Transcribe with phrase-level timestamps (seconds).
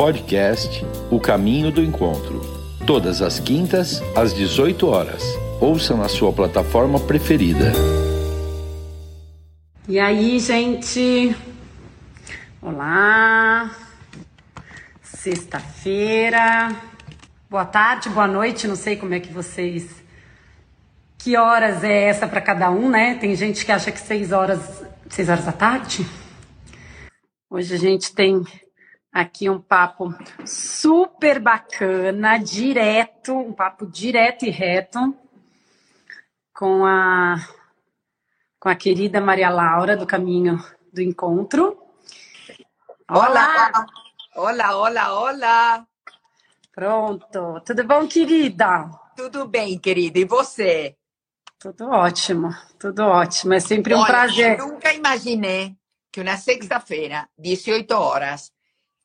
[0.00, 2.40] Podcast O Caminho do Encontro.
[2.86, 5.22] Todas as quintas, às 18 horas.
[5.60, 7.70] Ouça na sua plataforma preferida.
[9.86, 11.36] E aí, gente?
[12.62, 13.76] Olá!
[15.02, 16.74] Sexta-feira.
[17.50, 20.02] Boa tarde, boa noite, não sei como é que vocês.
[21.18, 23.16] Que horas é essa para cada um, né?
[23.16, 26.06] Tem gente que acha que seis horas, seis horas da tarde.
[27.50, 28.42] Hoje a gente tem
[29.12, 30.14] aqui um papo
[30.46, 35.14] super bacana, direto, um papo direto e reto
[36.52, 37.36] com a
[38.58, 41.78] com a querida Maria Laura do Caminho do Encontro.
[43.08, 43.86] Olá,
[44.36, 45.86] olá, olá, olá.
[46.72, 48.90] Pronto, tudo bom, querida?
[49.16, 50.18] Tudo bem, querida.
[50.18, 50.96] E você?
[51.58, 53.54] Tudo ótimo, tudo ótimo.
[53.54, 54.58] É sempre um Olha, prazer.
[54.58, 55.74] Eu nunca imaginei
[56.12, 58.52] que uma sexta-feira, 18 horas,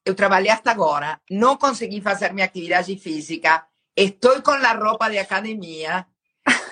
[0.05, 5.17] eu trabalhei até agora, não consegui fazer minha atividade física, estou com a roupa de
[5.17, 6.05] academia,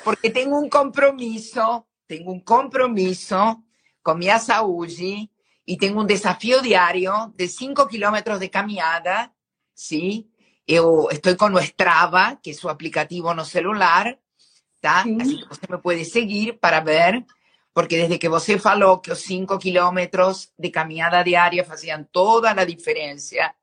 [0.03, 3.35] porque tenho um compromisso, tenho um compromisso
[4.03, 5.29] com minha saúde
[5.65, 9.31] e tenho um desafio diário de 5 quilômetros de caminhada,
[9.73, 10.27] sim?
[10.67, 14.15] Eu estou com o Strava, que é o aplicativo no celular,
[14.79, 14.99] tá?
[14.99, 17.25] Assim que você me pode seguir para ver,
[17.73, 22.65] porque desde que você falou que os 5 quilômetros de caminhada diária faziam toda a
[22.65, 23.53] diferença,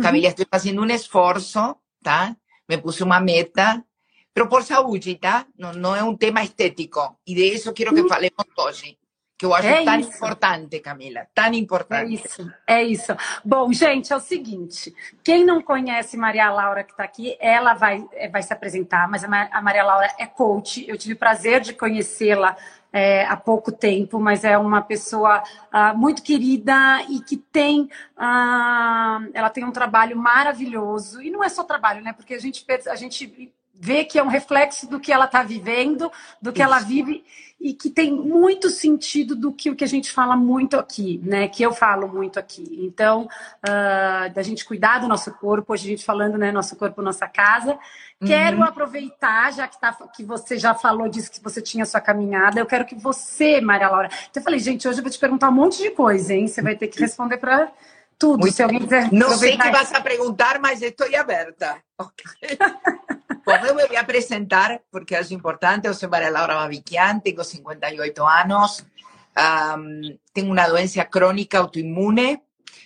[0.00, 2.36] Camila, estou fazendo um esforço, tá?
[2.68, 3.84] Me puse uma meta,
[4.32, 5.46] pero por saúde, tá?
[5.58, 7.18] Não, não é um tema estético.
[7.26, 8.97] E de isso quero que falemos hoje,
[9.38, 10.16] que eu acho É tão isso.
[10.16, 12.12] importante, Camila, tão É importante.
[12.14, 13.16] isso, é isso.
[13.44, 18.04] Bom, gente, é o seguinte: quem não conhece Maria Laura que está aqui, ela vai,
[18.12, 20.84] é, vai se apresentar, mas a Ma- a Maria Laura é coach.
[20.88, 22.56] Eu tive o prazer de conhecê-la
[22.92, 26.74] é, há pouco tempo, mas é uma pessoa ah, muito querida
[27.08, 27.88] e que tem.
[28.16, 31.22] ah, ela tem um trabalho maravilhoso.
[31.22, 32.12] E não é só trabalho, né?
[32.12, 36.10] Porque a gente, a gente vê que é um reflexo do que ela está vivendo,
[36.42, 36.86] do que ela Isso.
[36.88, 37.24] vive
[37.60, 41.48] e que tem muito sentido do que o que a gente fala muito aqui, né?
[41.48, 42.64] Que eu falo muito aqui.
[42.82, 43.28] Então,
[43.62, 46.52] ah, da gente cuidar do nosso corpo, hoje a gente falando, né?
[46.52, 47.76] Nosso corpo, nossa casa.
[48.24, 48.64] Quero Uhum.
[48.64, 52.66] aproveitar, já que, tá, que você já falou disso, que você tinha sua caminhada, eu
[52.66, 54.08] quero que você, Maria Laura.
[54.30, 56.46] Então, eu falei, gente, hoje eu vou te perguntar um monte de coisa, hein?
[56.46, 57.70] Você vai ter que responder para
[58.18, 58.40] tudo.
[58.40, 59.12] Muito Se alguém quiser.
[59.12, 61.76] Não sei o que vas a perguntar, mas estou aberta.
[61.98, 62.24] Ok.
[63.50, 65.86] Eu me vou apresentar porque é importante.
[65.86, 68.84] Eu sou Maria Laura Babiquian, tenho 58 anos,
[69.34, 72.42] Am, tenho uma doença crônica autoimune,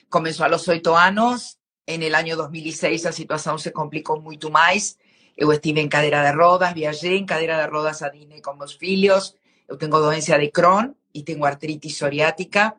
[0.08, 1.58] começou aos 8 anos.
[1.84, 4.96] En el año 2006 a situação se complicou muito mais.
[5.36, 8.74] Eu estive em cadeira de rodas, viajei em cadeira de rodas a Disney com meus
[8.74, 9.34] filhos.
[9.68, 12.76] Eu tenho doença de Crohn e tenho artrite psoriática.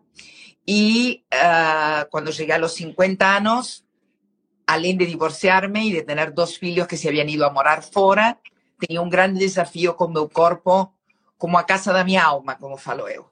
[0.66, 3.83] Y ah, cuando llegué a los 50 años,
[4.74, 8.40] além de divorciarme y de tener dos filhos que se habían ido a morar fora,
[8.80, 10.94] tenía un gran desafío con mi cuerpo,
[11.38, 13.32] como a casa da minha alma, como falo eu.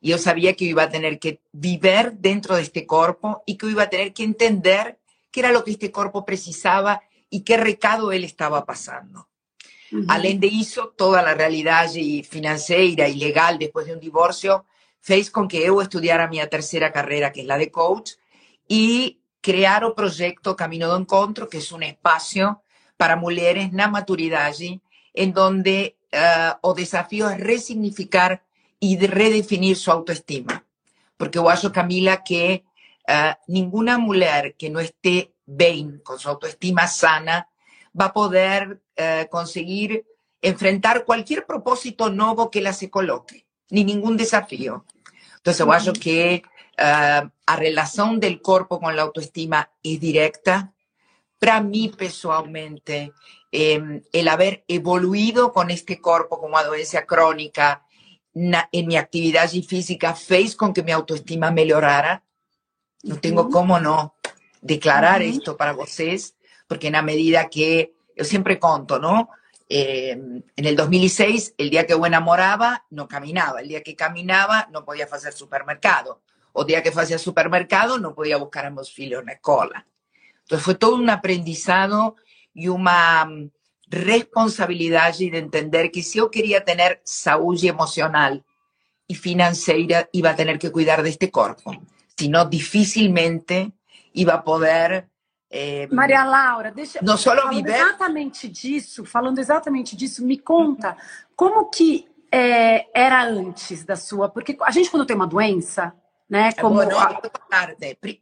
[0.00, 3.66] Y yo sabía que iba a tener que vivir dentro de este cuerpo y que
[3.66, 4.98] iba a tener que entender
[5.30, 9.28] qué era lo que este cuerpo precisaba y qué recado él estaba pasando.
[9.90, 10.04] Uhum.
[10.08, 14.64] Além de isso, toda a realidade financeira e legal depois de um divórcio
[15.00, 18.16] fez com que eu estudara a minha terceira carreira, que é a de coach,
[18.68, 22.56] e criar o projeto Caminho do Encontro, que é um espaço
[22.96, 24.80] para mulheres na maturidade,
[25.14, 28.40] em donde ah, o desafio é resignificar
[28.80, 30.62] e de redefinir sua autoestima.
[31.16, 32.64] Porque eu acho, Camila, que
[33.08, 37.46] ah, nenhuma mulher que não esteja bem, com sua autoestima sana,
[37.94, 40.04] va a poder eh, conseguir
[40.42, 44.84] enfrentar cualquier propósito nuevo que la se coloque, ni ningún desafío.
[45.38, 46.42] Entonces, yo acho que
[46.76, 50.74] eh, a relación del cuerpo con la autoestima es directa.
[51.38, 53.12] Para mí, personalmente,
[53.50, 57.86] eh, el haber evoluido con este cuerpo como dolencia crónica
[58.34, 62.22] na- en mi actividad física fez con que mi autoestima mejorara.
[63.02, 64.14] No tengo cómo no
[64.60, 66.34] declarar esto para vocês,
[66.66, 69.30] porque en la medida que yo siempre conto, ¿no?
[69.70, 73.60] Eh, en el 2006, el día que yo enamoraba, no caminaba.
[73.60, 76.20] El día que caminaba, no podía hacer supermercado.
[76.60, 79.86] O día que hacía supermercado, no podía buscar a mis filhos en la escuela.
[80.42, 82.16] Entonces fue todo un aprendizado
[82.52, 83.50] y una mm,
[83.86, 88.44] responsabilidad de entender que si yo quería tener salud emocional
[89.06, 91.70] y financiera, iba a tener que cuidar de este cuerpo.
[92.16, 93.72] Si no, difícilmente
[94.14, 95.08] iba a poder
[95.50, 100.96] eh, Maria Laura, deixa não só falando viver- exatamente disso, falando exatamente disso, me conta
[101.34, 105.94] como que é, era antes da sua, porque a gente quando tem uma doença,
[106.28, 106.52] né?
[106.60, 106.76] Como...
[106.76, 106.98] Bueno,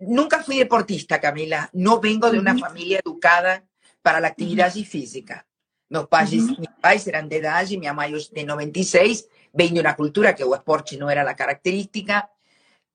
[0.00, 1.68] Nunca fui deportista, Camila.
[1.72, 3.64] No vengo de una familia educada
[4.02, 5.46] para la actividad física.
[5.88, 9.80] Meus pais, mis pais eran de edad y mi mamá es de 96, vengo de
[9.80, 12.30] una cultura que o esporte no era la característica.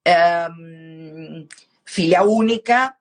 [0.03, 1.47] Um,
[1.85, 2.97] filha única,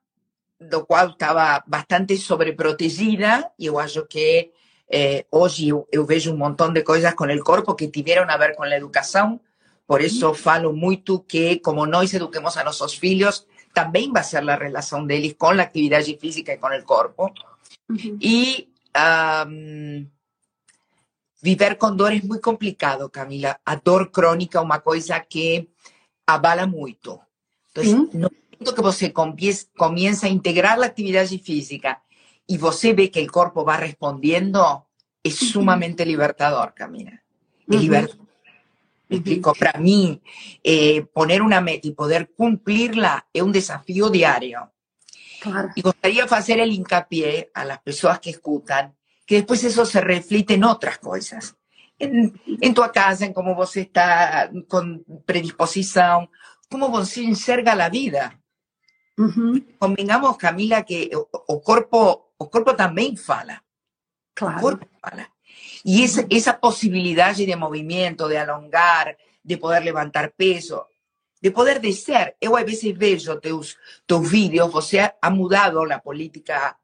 [0.61, 4.53] do qual estava bastante sobreprotegida, eu acho que
[4.89, 8.37] eh, hoje eu, eu, vejo um montão de coisas com o corpo que tiveram a
[8.37, 9.41] ver com a educação,
[9.90, 13.44] por isso falo muito que, como nós eduquemos a nossos filhos,
[13.75, 17.34] também vai ser a relação deles com a atividade física e com o corpo.
[17.88, 18.16] Uhum.
[18.22, 18.69] E
[19.48, 20.06] um,
[21.42, 23.58] viver com dor é muito complicado, Camila.
[23.66, 25.69] A dor crônica é uma coisa que
[26.25, 27.19] abala muito.
[27.72, 28.10] Então, uhum.
[28.14, 29.12] no momento que você
[29.76, 32.00] comienza a integrar la actividad física
[32.46, 34.87] y você ve que el cuerpo va respondiendo,
[35.20, 37.20] es sumamente libertador, Camila.
[37.69, 38.30] Es libertador.
[39.11, 40.23] Explico, para mí,
[40.62, 44.73] eh, poner una meta y poder cumplirla es un desafío diario.
[45.41, 45.71] Claro.
[45.75, 48.95] Y gustaría hacer el hincapié a las personas que escuchan
[49.31, 51.57] que después eso se reflite en otras cosas.
[52.01, 56.29] En, en tu casa, en cómo vos está con predisposición,
[56.69, 58.41] cómo vos enxerga la vida.
[59.79, 63.62] Convengamos, Camila, que o, cuerpo o cuerpo también fala.
[64.35, 64.81] Claro.
[65.85, 70.88] Y esa, esa posibilidad de movimiento, de alongar, de poder levantar peso,
[71.41, 72.37] de poder de ser.
[72.41, 76.79] Yo a veces veo tus, tus vídeos, você ha mudado la política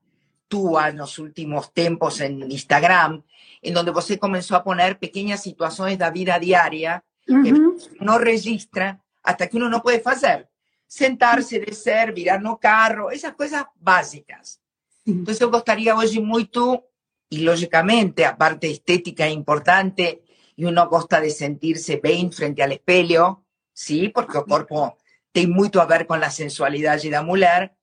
[0.48, 3.22] en los últimos tiempos en Instagram,
[3.60, 7.52] en donde você comenzó a poner pequeñas situaciones de la vida diaria que
[8.00, 10.48] no registra hasta que uno no puede hacer
[10.86, 14.60] sentarse, descer, virar no carro, esas cosas básicas.
[15.06, 16.82] Entonces eu gostaria hoje muito,
[17.30, 20.22] e lógicamente a parte estética importante,
[20.56, 24.96] e uno gosta de sentirse bem frente ao espelho, sí, porque o corpo
[25.32, 27.76] tem muito a ver com a sensualidade da mulher,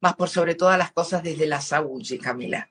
[0.00, 2.68] mas por sobre todas as coisas desde a saúde, Camila.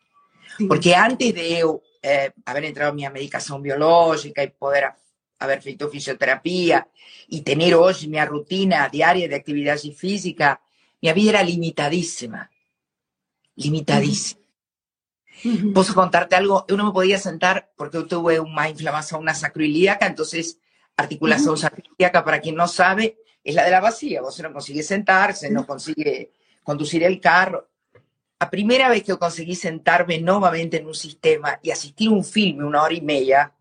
[0.67, 4.93] Porque antes de eu eh, haber entrado minha medicação biológica e poder
[5.39, 6.87] haber feito fisioterapia
[7.27, 10.61] y tener hoy mi rutina diaria de actividad física,
[11.01, 12.49] mi vida era limitadísima.
[13.55, 14.40] Limitadísima.
[15.73, 16.65] Puedo contarte algo?
[16.67, 20.59] Yo no me podía sentar porque yo tuve una inflamación, una sacroiliaca, entonces
[20.95, 24.21] articulación sacroiliaca, para quien no sabe, es la de la vacía.
[24.21, 26.31] Vos no consigue sentarse, no consigue
[26.63, 27.69] conducir el carro.
[28.39, 32.23] La primera vez que yo conseguí sentarme nuevamente en un sistema y asistir a un
[32.23, 33.53] filme una hora y media,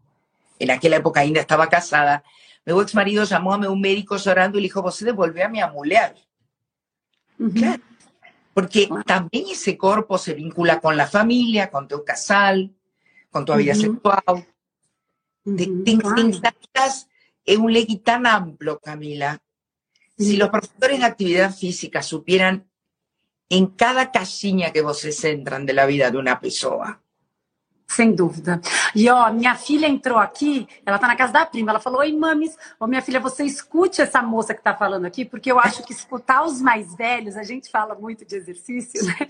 [0.59, 2.23] en aquella época ainda estaba casada,
[2.65, 5.61] mi ex marido llamó a un médico llorando y le dijo, vos devolvió a mi
[5.61, 6.15] amulear.
[7.55, 7.83] Claro.
[8.53, 12.75] Porque también ese cuerpo se vincula con la familia, con tu casal,
[13.31, 14.47] con tu vida sexual.
[17.45, 19.41] Es un legui tan amplio, Camila.
[20.19, 22.69] Si los profesores de actividad física supieran
[23.49, 27.03] en cada casilla que vos se centran de la vida de una persona,
[27.91, 28.61] Sem dúvida.
[28.95, 32.13] E ó, minha filha entrou aqui, ela tá na casa da prima, ela falou: Oi,
[32.13, 35.83] mames, ô minha filha, você escute essa moça que tá falando aqui, porque eu acho
[35.83, 39.27] que escutar os mais velhos, a gente fala muito de exercício, né?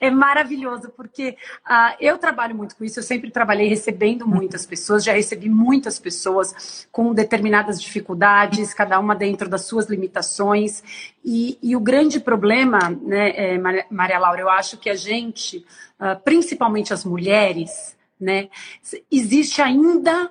[0.00, 1.36] É maravilhoso, porque
[1.66, 5.98] uh, eu trabalho muito com isso, eu sempre trabalhei recebendo muitas pessoas, já recebi muitas
[5.98, 10.82] pessoas com determinadas dificuldades, cada uma dentro das suas limitações.
[11.22, 13.58] E, e o grande problema, né, é,
[13.90, 15.58] Maria Laura, eu acho que a gente
[16.00, 18.48] uh, principalmente as mulheres, né,
[19.10, 20.30] existe ainda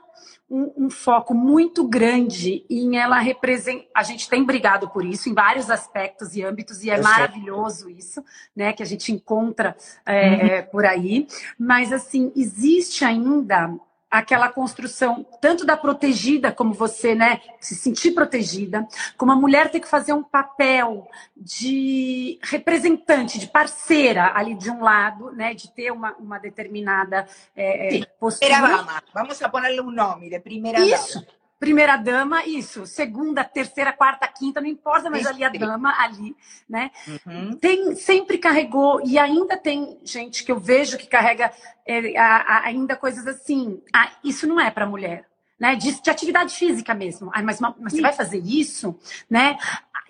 [0.49, 3.85] um, um, foco muito grande em ela representar.
[3.95, 7.85] A gente tem brigado por isso em vários aspectos e âmbitos, e é Eu maravilhoso
[7.85, 7.93] sei.
[7.93, 8.23] isso,
[8.55, 8.73] né?
[8.73, 9.75] Que a gente encontra
[10.05, 10.65] é, uhum.
[10.71, 11.27] por aí.
[11.57, 13.73] Mas assim, existe ainda
[14.09, 18.87] aquela construção tanto da protegida como você, né, se sentir protegida,
[19.17, 24.81] como a mulher ter que fazer um papel de representante, de parceira ali de um
[24.81, 28.51] lado, né, de ter uma, uma determinada é, postura.
[28.51, 31.19] Primeira dama, vamos a ponerle um nome de primeira Isso.
[31.19, 36.35] dama primeira dama, isso, segunda, terceira, quarta, quinta, não importa, mas ali a dama, ali,
[36.67, 36.89] né?
[37.07, 37.57] Uhum.
[37.57, 41.51] Tem, sempre carregou, e ainda tem gente que eu vejo que carrega
[41.85, 43.81] é, a, a, ainda coisas assim.
[43.93, 45.27] Ah, isso não é para mulher.
[45.59, 47.29] Né, de, de, atividade física mesmo.
[47.33, 48.97] Ah, mas, mas você vai fazer isso,
[49.29, 49.57] né?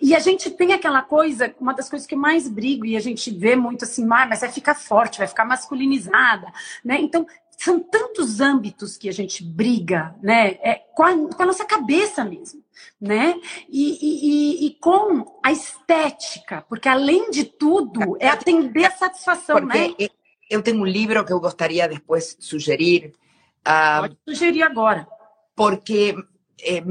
[0.00, 3.00] E a gente tem aquela coisa, uma das coisas que eu mais brigo, e a
[3.00, 6.52] gente vê muito assim, ah, mas vai ficar forte, vai ficar masculinizada,
[6.84, 7.00] né?
[7.00, 7.26] Então,
[7.62, 10.58] são tantos âmbitos que a gente briga, né?
[10.62, 12.64] É, com, a, com a nossa cabeça mesmo,
[12.98, 13.38] né?
[13.68, 19.78] E, e, e, com a estética, porque além de tudo, é atender a satisfação, porque
[19.98, 20.08] né?
[20.48, 23.12] Eu tenho um livro que eu gostaria depois de sugerir.
[23.60, 25.06] Uh, Pode sugerir agora.
[25.54, 26.16] Porque
[26.62, 26.82] é,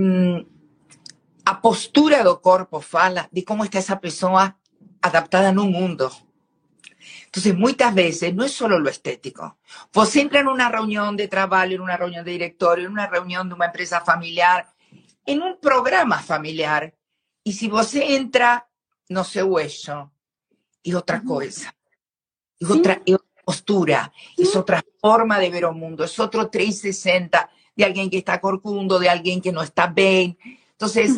[1.43, 4.55] a postura do corpo fala de como está essa pessoa
[5.01, 6.09] adaptada no mundo.
[7.29, 9.59] Entonces, muchas veces no es solo lo estético.
[9.93, 13.47] Vos entra en una reunión de trabajo, en una reunión de directorio, en una reunión
[13.47, 14.67] de una empresa familiar,
[15.27, 16.91] en un programa familiar,
[17.43, 18.67] y si vos entra,
[19.09, 20.11] no sé, hueso,
[20.81, 21.75] y otra cosa,
[22.57, 27.47] y otra, y otra postura, es otra forma de ver el mundo, es otro 360
[27.75, 30.35] de alguien que está corcundo, de alguien que no está bien.
[30.71, 31.11] Entonces,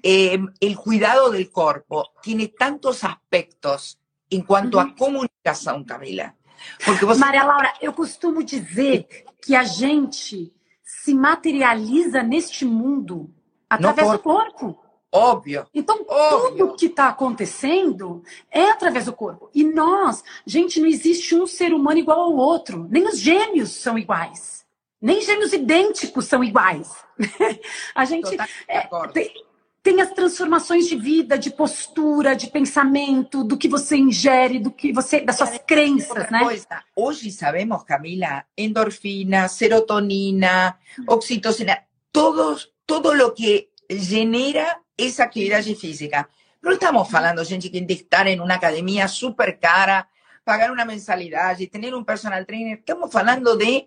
[0.00, 3.98] eh, el cuidado del cuerpo tiene tantos aspectos
[4.30, 6.34] em quanto à comunicação, Camila.
[6.84, 7.20] Porque você...
[7.20, 9.06] Maria Laura, eu costumo dizer
[9.42, 10.52] que a gente
[10.82, 13.30] se materializa neste mundo
[13.68, 14.78] através do corpo.
[15.12, 15.66] Óbvio.
[15.72, 16.66] Então, Óbvio.
[16.66, 19.48] tudo que está acontecendo é através do corpo.
[19.54, 22.86] E nós, gente, não existe um ser humano igual ao outro.
[22.90, 24.66] Nem os gêmeos são iguais.
[25.00, 26.90] Nem gêmeos idênticos são iguais.
[27.94, 28.36] a gente.
[28.68, 29.32] É, tem,
[29.86, 34.92] tem as transformações de vida, de postura, de pensamento, do que você ingere, do que
[34.92, 36.40] você, das suas crenças, né?
[36.40, 40.76] Coisa, hoje sabemos, Camila, endorfina, serotonina,
[41.06, 46.28] oxitocina, todos, todo lo que genera esa atividade física.
[46.60, 50.08] Não estamos falando, gente, que de estar em uma academia super cara,
[50.44, 52.80] pagar uma mensalidade, ter um personal trainer.
[52.80, 53.86] Estamos falando de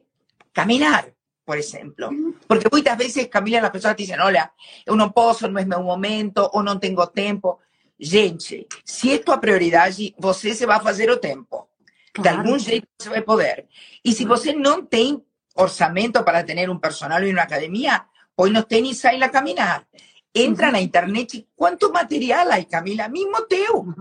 [0.54, 1.10] caminar
[1.50, 2.12] por ejemplo.
[2.46, 4.54] Porque muchas veces, Camila, las personas te dicen, hola,
[4.86, 7.58] yo no puedo, no es mi momento, o no tengo tiempo.
[7.98, 11.72] Gente, si es tu prioridad, você se va a hacer o tiempo.
[12.14, 13.68] De algún jeito você vai poder.
[14.04, 15.26] E se você não tem
[15.56, 19.88] orçamento para tener un personal en una academia, põe no tênis e a caminar.
[20.32, 23.92] Entra na internet, quanto material hay, Camila, mismo teu.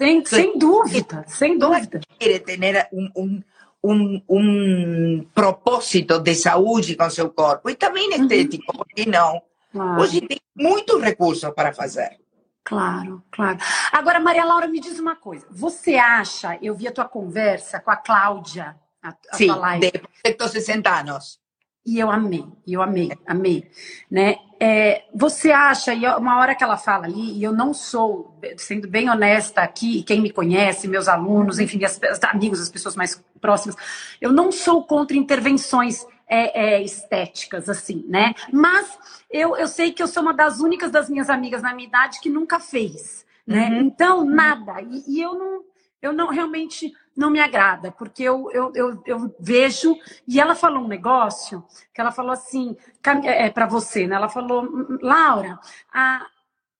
[0.00, 2.00] Sem, sem dúvida, sem dúvida.
[2.18, 3.44] Quiere tener un, un,
[3.84, 8.78] un, un propósito de saúde com seu corpo e também estético, uhum.
[8.78, 9.42] porque não?
[9.70, 10.00] Claro.
[10.00, 12.18] Hoje tem muitos recursos para fazer.
[12.64, 13.58] Claro, claro.
[13.92, 15.46] Agora, Maria Laura, me diz uma coisa.
[15.50, 19.48] Você acha, eu vi a tua conversa com a Cláudia, a, a Sim,
[19.78, 21.38] de 60 anos.
[21.86, 23.70] E eu amei, eu amei, amei,
[24.10, 24.36] né?
[24.58, 28.88] É, você acha, e uma hora que ela fala ali, e eu não sou, sendo
[28.88, 33.22] bem honesta aqui, quem me conhece, meus alunos, enfim, as, as amigos, as pessoas mais
[33.38, 33.76] próximas,
[34.18, 38.34] eu não sou contra intervenções é, é, estéticas, assim, né?
[38.50, 38.98] Mas
[39.30, 42.20] eu, eu sei que eu sou uma das únicas das minhas amigas na minha idade
[42.20, 43.68] que nunca fez, né?
[43.68, 43.80] Uhum.
[43.80, 44.80] Então, nada.
[44.80, 45.62] E, e eu não,
[46.00, 49.96] eu não realmente não me agrada, porque eu, eu, eu, eu, vejo.
[50.26, 52.76] E ela falou um negócio que ela falou assim,
[53.24, 54.16] é, é para você, né?
[54.16, 54.68] Ela falou,
[55.00, 55.58] Laura,
[55.92, 56.26] a,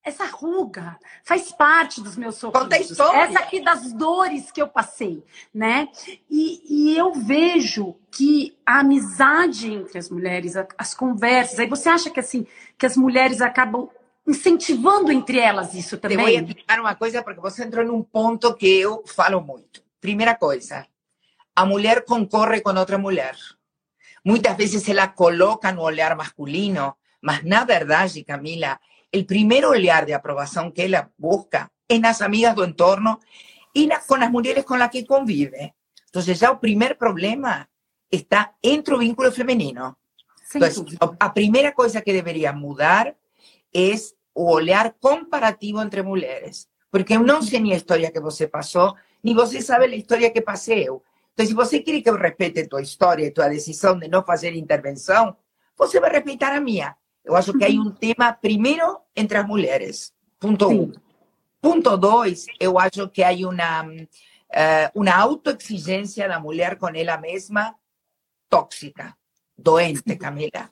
[0.04, 2.98] essa ruga faz parte dos meus sofrimentos.
[2.98, 5.88] Essa aqui das dores que eu passei, né?
[6.28, 12.10] E, e, eu vejo que a amizade entre as mulheres, as conversas, aí você acha
[12.10, 13.88] que assim, que as mulheres acabam
[14.26, 16.18] incentivando entre elas isso também?
[16.18, 19.83] Te vou explicar uma coisa, porque você entrou num ponto que eu falo muito.
[20.04, 20.86] Primeira coisa,
[21.56, 23.36] a mulher concorre com outra mulher.
[24.22, 28.78] Muitas vezes ela coloca no olhar masculino, mas na verdade, Camila,
[29.10, 33.20] el primer olhar de aprobación que ella busca es las amigas do entorno
[33.72, 35.74] y con las mujeres con las que convive.
[36.04, 37.70] Entonces ya el primer problema
[38.10, 39.98] está entre el vínculo femenino.
[40.52, 40.84] Entonces,
[41.18, 43.16] la primera cosa que debería mudar
[43.72, 46.68] es o olhar comparativo entre mujeres.
[46.90, 50.42] Porque no sé ni la historia que você pasó, ni você sabe la historia que
[50.42, 54.24] pasé Entonces, si você quiere que yo respete tu historia y tu decisión de no
[54.28, 55.36] hacer intervención,
[55.76, 56.96] você va a respetar a mía.
[57.24, 60.14] Eu acho que hay un tema, primero, entre las mujeres.
[60.38, 60.94] Punto uno.
[61.60, 67.76] Punto dos, eu acho que hay una, uh, una autoexigencia da mulher con ela mesma
[68.48, 69.18] tóxica,
[69.56, 70.70] doente, Camila.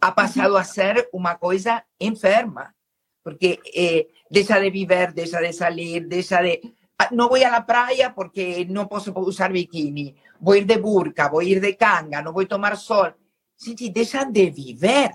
[0.00, 2.74] Ha pasado a ser una cosa enferma,
[3.22, 6.60] porque eh, deja de vivir, deja de salir, deja de...
[7.00, 10.76] Ah, no voy a la playa porque no puedo usar bikini, voy a ir de
[10.76, 13.14] burka, voy a ir de canga, no voy a tomar sol.
[13.56, 15.12] Sí, deja de vivir.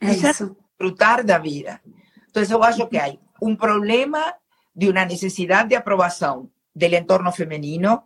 [0.00, 0.56] É isso.
[0.76, 1.80] Desfrutar da vida.
[2.28, 4.34] Então, eu acho que há um problema
[4.74, 8.02] de uma necessidade de aprovação do entorno feminino,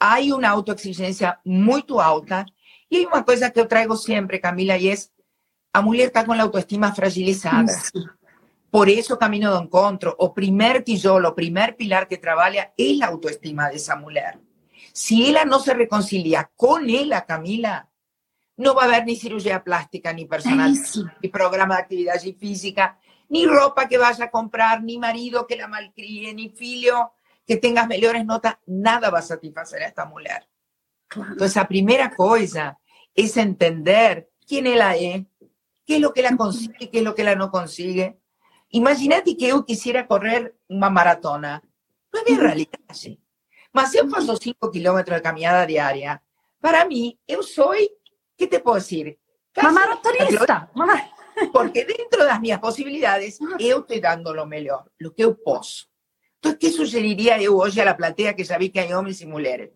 [0.00, 2.44] há uma autoexigência muito alta,
[2.90, 4.94] e uma coisa que eu trago sempre, Camila, e é
[5.72, 7.72] a mulher está com a autoestima fragilizada.
[8.72, 13.04] Por isso, o caminho do encontro, o primeiro tijolo, o primeiro pilar que trabalha é
[13.04, 14.40] a autoestima dessa mulher.
[14.94, 17.86] Se ela não se reconcilia com ela, Camila,
[18.56, 20.72] no va a haber ni cirugía plástica, ni personal,
[21.22, 22.98] ni programa de actividad física,
[23.28, 27.12] ni ropa que vaya a comprar, ni marido que la malcríe, ni filio
[27.46, 30.48] que tengas mejores notas, nada va a satisfacer a esta mujer.
[31.14, 32.78] Entonces, la primera cosa
[33.14, 35.26] es entender quién ella es,
[35.84, 38.21] qué es lo que la consigue, qué es lo que la no consigue.
[38.72, 41.62] Imagínate que eu quisiera correr uma maratona.
[42.12, 43.20] Não é minha realidade.
[43.72, 46.20] Mas se eu faço 5 quilômetros de caminhada diária,
[46.60, 47.72] para mim, eu sou,
[48.36, 49.18] que te posso dizer?
[49.58, 50.70] Uma maratonista.
[51.52, 55.88] Porque dentro das minhas possibilidades, eu estou dando o melhor, o que eu posso.
[56.38, 59.70] Então, o que sugeriria eu hoje à plateia que vi que há homens e mulheres?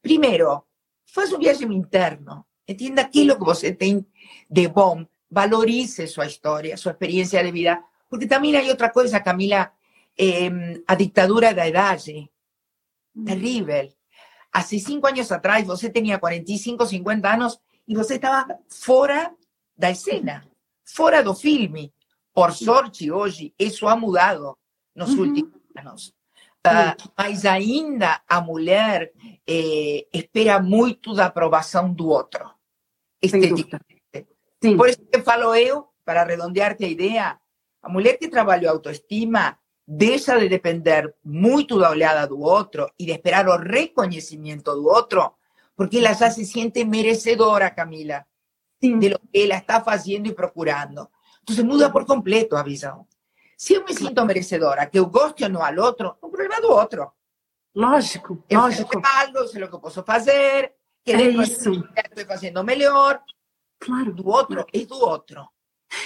[0.00, 0.64] Primeiro,
[1.06, 2.44] faz um viagem interno.
[2.68, 4.06] Entenda aquilo que você tem
[4.48, 5.06] de bom.
[5.30, 7.82] Valorize sua história, sua experiência de vida.
[8.12, 9.72] Porque também há outra coisa, Camila,
[10.18, 10.50] eh,
[10.86, 12.30] a ditadura da idade.
[13.24, 13.90] Terrível.
[14.52, 19.34] Há cinco anos atrás, você tinha 45, 50 anos e você estava fora
[19.74, 20.46] da cena,
[20.84, 21.90] fora do filme.
[22.34, 24.58] Por sorte, hoje, isso ha mudado
[24.94, 25.20] nos uhum.
[25.20, 26.08] últimos anos.
[26.66, 29.10] Uh, mas ainda a mulher
[29.48, 32.44] eh, espera muito da aprovação do outro,
[33.22, 34.02] esteticamente.
[34.76, 37.40] Por isso que falo eu, para arredondear-te a ideia,
[37.82, 43.12] a mulher que trabalha autoestima deixa de depender muito da olhada do outro e de
[43.12, 45.34] esperar o reconhecimento do outro,
[45.76, 48.24] porque ela já se sente merecedora, Camila,
[48.80, 48.98] Sim.
[48.98, 51.08] de lo que ela está fazendo e procurando.
[51.42, 53.06] Então, muda por completo a visão.
[53.56, 56.60] Se eu me sinto merecedora, que eu goste ou não ao outro, é um problema
[56.60, 57.12] do outro.
[57.74, 58.96] Lógico, eu lógico.
[58.96, 60.74] Eu algo, sei o que eu posso fazer,
[61.04, 61.70] que é isso.
[61.72, 63.20] estou fazendo melhor.
[63.80, 64.12] Claro.
[64.12, 65.48] Do outro, é do outro.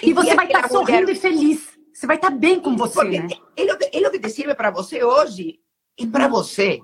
[0.03, 1.17] E, e você vai estar sorrindo mulher...
[1.17, 1.77] e feliz.
[1.93, 3.29] Você vai estar bem com você, Porque né?
[3.57, 5.61] É o que, é o que te serve para você hoje
[5.97, 6.83] e para você.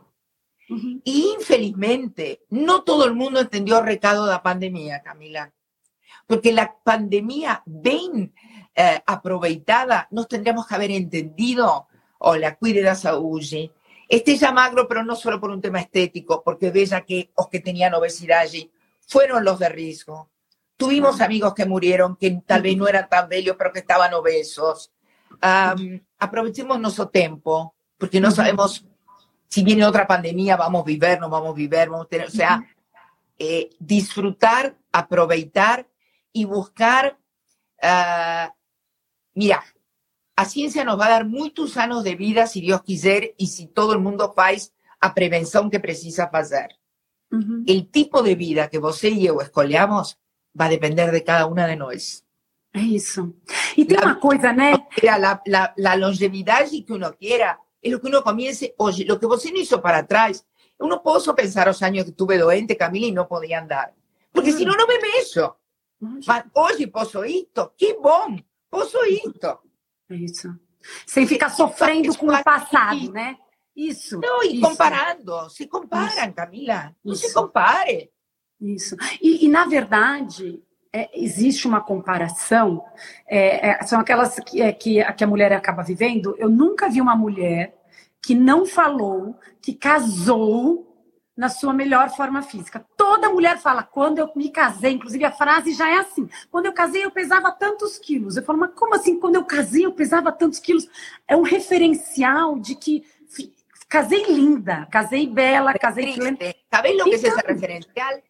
[0.70, 1.02] Uhum.
[1.04, 5.52] E, infelizmente, não todo mundo entendeu o recado da pandemia, Camila.
[6.26, 8.32] Porque a pandemia, bem
[8.74, 11.66] eh, aproveitada, nós tendríamos que haber entendido,
[12.18, 13.70] olha, cuide da saúde,
[14.08, 17.94] esteja magro, pero não só por um tema estético, porque veja que os que tenían
[17.94, 18.70] obesidade
[19.06, 20.31] fueron los de risco.
[20.82, 24.90] Tuvimos amigos que murieron que tal vez no eran tan bellos, pero que estaban obesos.
[25.30, 28.84] Um, aprovechemos nuestro tiempo, porque no sabemos
[29.48, 32.30] si viene otra pandemia, vamos a vivir, no vamos a vivir, vamos a tener, o
[32.30, 32.64] sea,
[33.38, 35.86] eh, disfrutar, aprovechar
[36.32, 37.16] y buscar,
[37.80, 38.50] uh,
[39.34, 39.62] mira,
[40.34, 43.66] a ciencia nos va a dar muchos años de vida, si Dios quiser, y si
[43.66, 46.70] todo el mundo faz a prevención que precisa hacer.
[47.30, 47.64] Uh -huh.
[47.66, 50.18] El tipo de vida que você e eu escolhamos
[50.54, 52.24] vai depender de cada uma de nós.
[52.74, 53.34] É isso.
[53.76, 54.72] E tem la, uma coisa, né?
[55.08, 59.10] A, la, la, longevidade que uno quiera é o que uno comece hoje.
[59.10, 60.44] O que você não hizo para trás,
[60.78, 63.92] eu não posso pensar os anos que tuve doente, Camila, e não podia andar.
[64.32, 64.56] Porque hum.
[64.56, 65.54] senão não me mexo.
[66.26, 68.36] Mas hoje posso isto, que bom,
[68.70, 69.58] posso isto.
[70.10, 70.52] É isso.
[71.06, 73.36] Sem ficar sofrendo com o passado, né?
[73.76, 74.18] Isso.
[74.18, 74.60] Não, e isso.
[74.60, 75.48] comparando.
[75.50, 76.32] Se comparam.
[76.32, 76.94] Camila.
[77.04, 78.10] Não se compare.
[78.62, 78.96] Isso.
[79.20, 82.84] E, e na verdade, é, existe uma comparação,
[83.26, 86.36] é, é, são aquelas que, é, que, que, a mulher acaba vivendo.
[86.38, 87.74] Eu nunca vi uma mulher
[88.22, 90.88] que não falou que casou
[91.36, 92.84] na sua melhor forma física.
[92.96, 96.72] Toda mulher fala, quando eu me casei, inclusive a frase já é assim: quando eu
[96.72, 98.36] casei eu pesava tantos quilos.
[98.36, 99.18] Eu falo, mas como assim?
[99.18, 100.86] Quando eu casei eu pesava tantos quilos?
[101.26, 103.04] É um referencial de que
[103.88, 106.14] casei linda, casei bela, casei.
[106.70, 108.22] Sabe o que é esse referencial?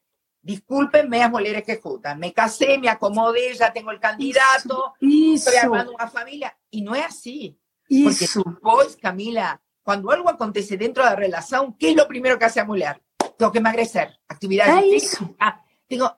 [0.42, 5.56] Discúlpenme las mujeres que escuchan, me casé, me acomodé, ya tengo el candidato, eso, estoy
[5.56, 6.56] armando una familia.
[6.70, 7.58] Y no es así.
[7.88, 8.42] Eso.
[8.42, 12.44] Porque vos, Camila, cuando algo acontece dentro de la relación, ¿qué es lo primero que
[12.44, 13.02] hace a mujer?
[13.38, 15.18] Tengo que emagrecer, actividades.
[15.38, 16.14] Ah, digo,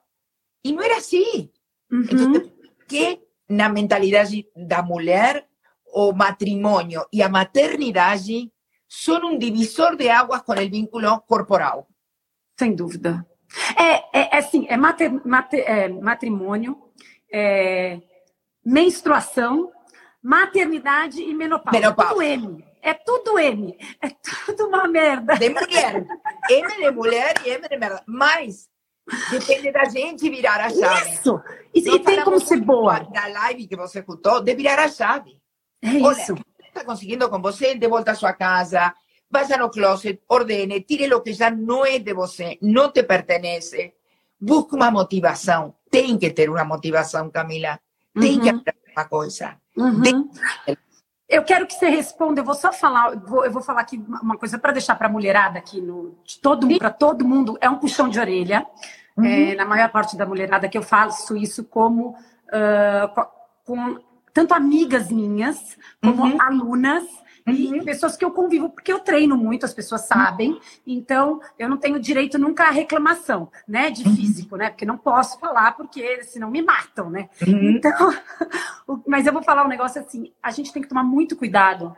[0.61, 1.53] y no era así.
[1.89, 2.11] Uh -huh.
[2.11, 2.51] Entonces,
[2.87, 5.47] ¿qué na mentalidade da mulher,
[5.97, 8.51] o matrimonio y a maternidade
[8.85, 11.85] son un divisor de aguas con el vínculo corporal.
[12.57, 13.25] Sem dúvida.
[13.77, 16.77] É, é, é assim, é, mater, mater, é matrimônio,
[17.31, 17.99] é,
[18.63, 19.71] menstruação,
[20.21, 21.79] maternidade e menopausa.
[21.79, 22.13] menopausa.
[22.13, 22.65] Tudo M.
[22.81, 23.77] É tudo M.
[24.01, 24.09] É
[24.45, 25.35] tudo uma merda.
[25.37, 26.05] De mulher.
[26.49, 28.03] M de mulher e M de merda.
[28.05, 28.69] Mas
[29.29, 31.11] depende da gente virar a chave.
[31.11, 31.41] Isso.
[31.73, 32.99] E, e tem como ser boa.
[32.99, 35.39] Da live que você escutou, de virar a chave.
[35.81, 36.35] É isso.
[36.67, 38.93] está conseguindo com você, de volta à sua casa,
[39.35, 43.95] vaya no closet, ordene, tire lo que ya no es de você, no te pertenece.
[44.39, 45.75] Busca uma motivação.
[45.89, 47.79] Tem que ter uma motivação, Camila.
[48.13, 48.41] Tem uhum.
[48.41, 49.57] que aprender uma coisa.
[49.75, 50.29] Uhum.
[51.27, 52.41] Eu quero que você responda.
[52.41, 55.07] Eu vou só falar, eu vou, eu vou falar aqui uma coisa para deixar para
[55.07, 57.57] a mulherada aqui no, todo para todo mundo.
[57.59, 58.65] É um puxão de orelha.
[59.17, 59.25] Uhum.
[59.25, 63.25] É, na maior parte da mulherada que eu faço isso como uh, com,
[63.63, 63.99] com,
[64.33, 67.05] tanto amigas minhas como alunas
[67.47, 71.77] e pessoas que eu convivo, porque eu treino muito, as pessoas sabem, então eu não
[71.77, 74.15] tenho direito nunca à reclamação, né, de uhum.
[74.15, 77.29] físico, né, porque não posso falar, porque senão me matam, né.
[77.45, 77.71] Uhum.
[77.77, 78.13] Então,
[79.07, 81.95] mas eu vou falar um negócio assim, a gente tem que tomar muito cuidado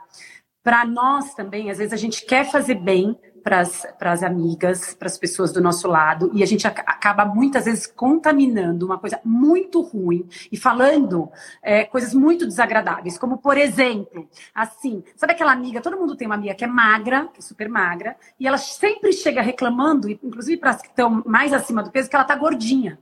[0.64, 5.18] para nós também, às vezes a gente quer fazer bem, para as amigas, para as
[5.18, 10.28] pessoas do nosso lado, e a gente acaba muitas vezes contaminando uma coisa muito ruim
[10.52, 11.32] e falando
[11.64, 16.36] é, coisas muito desagradáveis, como por exemplo, assim, sabe aquela amiga, todo mundo tem uma
[16.36, 20.72] amiga que é magra, que é super magra, e ela sempre chega reclamando, inclusive para
[20.72, 23.00] as que estão mais acima do peso, que ela tá gordinha.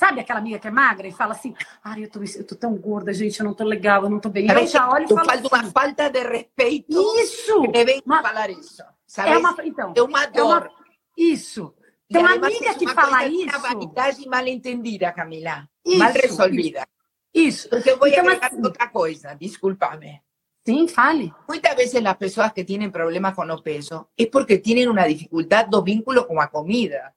[0.00, 2.74] Sabe aquela amiga que é magra e fala assim: Ai, eu tô, eu tô tão
[2.74, 4.50] gorda, gente, eu não tô legal, eu não tô bem.
[4.50, 5.24] Eu já olho e falo.
[5.24, 7.20] Faz assim, uma falta de respeito.
[7.20, 7.70] Isso!
[7.70, 8.20] Que vem uma...
[8.20, 8.82] falar isso.
[9.18, 10.62] É uma, então, é uma dor.
[10.64, 10.70] É uma,
[11.16, 11.74] isso.
[12.08, 13.50] Tem uma amiga que fala isso.
[13.50, 15.68] É uma vanidade mal entendida, Camila.
[15.84, 16.86] Isso, mal resolvida.
[17.32, 17.68] Isso.
[17.68, 20.22] Porque eu vou então, agregar assim, outra coisa, desculpa-me.
[20.64, 21.32] Sim, fale.
[21.48, 25.70] Muitas vezes as pessoas que têm problemas com o peso é porque têm uma dificuldade
[25.70, 27.12] do vínculo com a comida.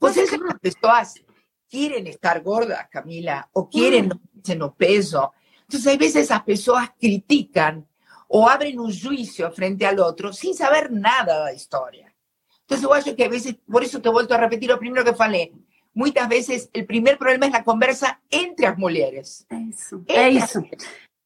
[0.00, 1.14] Vocês, as pessoas
[1.68, 4.54] quieren estar gordas, Camila, o quieren mm.
[4.56, 5.32] no peso.
[5.62, 7.86] Entonces, hay veces esas personas critican
[8.28, 12.12] o abren un juicio frente al otro sin saber nada de la historia.
[12.62, 15.04] Entonces, yo acho que a veces, por eso te he vuelto a repetir lo primero
[15.04, 15.52] que falei,
[15.94, 19.46] muchas veces el primer problema es la conversa entre las mujeres.
[19.48, 20.64] Eso, eso.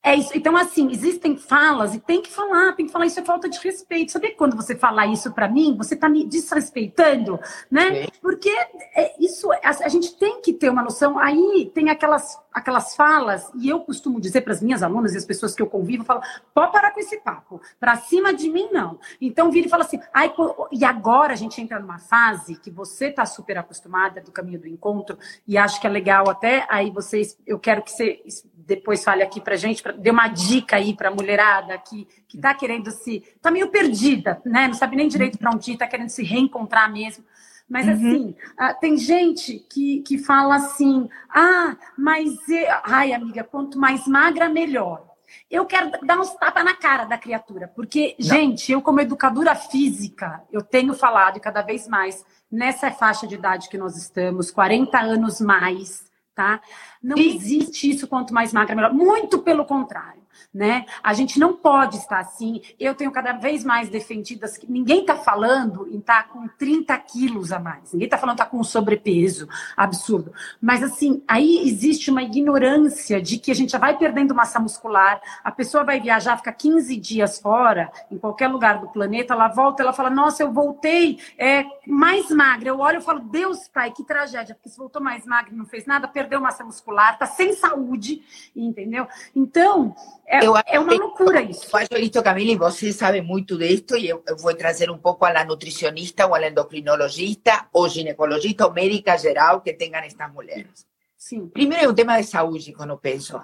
[0.03, 0.33] É isso.
[0.35, 3.05] Então, assim, existem falas e tem que falar, tem que falar.
[3.05, 4.13] Isso é falta de respeito.
[4.13, 7.39] Sabia que quando você falar isso para mim, você está me desrespeitando,
[7.71, 8.07] né?
[8.23, 8.49] Porque
[8.95, 11.19] é, isso, a, a, gente tem que ter uma noção.
[11.19, 15.25] Aí tem aquelas, aquelas falas, e eu costumo dizer para as minhas alunas e as
[15.25, 17.61] pessoas que eu convivo, eu falo, pode parar com esse papo.
[17.79, 18.99] Para cima de mim, não.
[19.21, 20.33] Então, vira e fala assim, Ai,
[20.73, 24.69] e agora a gente entra numa fase que você está super acostumada do caminho do
[24.69, 28.23] encontro, e acho que é legal até aí vocês, eu quero que você
[28.55, 32.37] depois fale aqui para gente, pra, dê uma dica aí para a mulherada que que
[32.37, 34.69] está querendo se, está meio perdida, né?
[34.69, 37.25] Não sabe nem direito para onde ir, está querendo se reencontrar mesmo.
[37.71, 37.93] Mas uhum.
[37.93, 42.37] assim, uh, tem gente que, que fala assim: ah, mas
[42.83, 45.09] ai, amiga, quanto mais magra, melhor.
[45.49, 48.27] Eu quero dar uns tapas na cara da criatura, porque, Não.
[48.27, 53.37] gente, eu, como educadora física, eu tenho falado e cada vez mais nessa faixa de
[53.37, 56.61] idade que nós estamos, 40 anos mais, tá?
[57.03, 58.93] Não existe isso quanto mais magra, melhor.
[58.93, 60.21] Muito pelo contrário
[60.53, 60.85] né?
[61.03, 62.61] A gente não pode estar assim.
[62.79, 66.97] Eu tenho cada vez mais defendidas que ninguém está falando em estar tá com 30
[66.99, 67.93] quilos a mais.
[67.93, 70.33] Ninguém está falando está com sobrepeso absurdo.
[70.61, 75.21] Mas assim, aí existe uma ignorância de que a gente já vai perdendo massa muscular,
[75.45, 79.83] a pessoa vai viajar, fica 15 dias fora, em qualquer lugar do planeta, ela volta,
[79.83, 82.69] ela fala, nossa, eu voltei é, mais magra.
[82.69, 85.67] Eu olho e falo, Deus, pai, que tragédia, porque se voltou mais magra e não
[85.67, 88.23] fez nada, perdeu massa muscular, está sem saúde,
[88.55, 89.07] entendeu?
[89.35, 89.95] Então,
[90.27, 91.69] é, eu, é uma loucura isso.
[91.73, 94.99] Eu acho isso, Camila, e você sabe muito disso, e eu, eu vou trazer um
[94.99, 100.87] pouco a nutricionista, ou a endocrinologista, ou ginecologista, ou médica geral que tenham estas mulheres.
[101.17, 101.49] Sim.
[101.49, 103.41] Primeiro é um tema de saúde com o peso.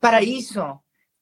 [0.00, 0.60] Para isso,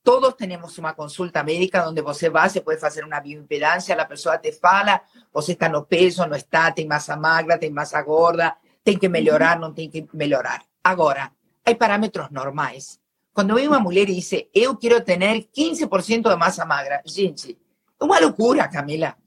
[0.03, 4.38] todos temos uma consulta médica onde você vai, você pode fazer uma bioimpedância, a pessoa
[4.38, 5.01] te fala,
[5.33, 9.59] você está no peso, não está, tem massa magra, tem massa gorda, tem que melhorar,
[9.59, 10.62] não tem que melhorar.
[10.85, 11.33] Agora,
[11.66, 13.00] há parâmetros normais.
[13.33, 17.59] Cuando veo una mujer y dice, yo quiero tener 15% de masa magra, gente, es
[17.98, 19.18] una locura, Camila.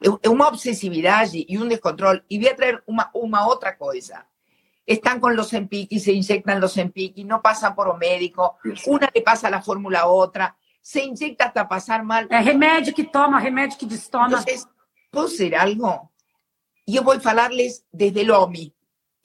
[0.00, 2.24] Es una obsesividad y un descontrol.
[2.28, 4.26] Y voy a traer una, una otra cosa.
[4.86, 8.56] Están con los empiquis, se inyectan los empiquis, no pasan por un médico,
[8.86, 12.26] una le pasa la fórmula a otra, se inyecta hasta pasar mal.
[12.30, 14.28] Es remedio que toma, remedio que destoma.
[14.28, 14.66] Entonces,
[15.10, 16.10] ¿puedo decir algo?
[16.86, 18.74] Yo voy a hablarles desde el OMI.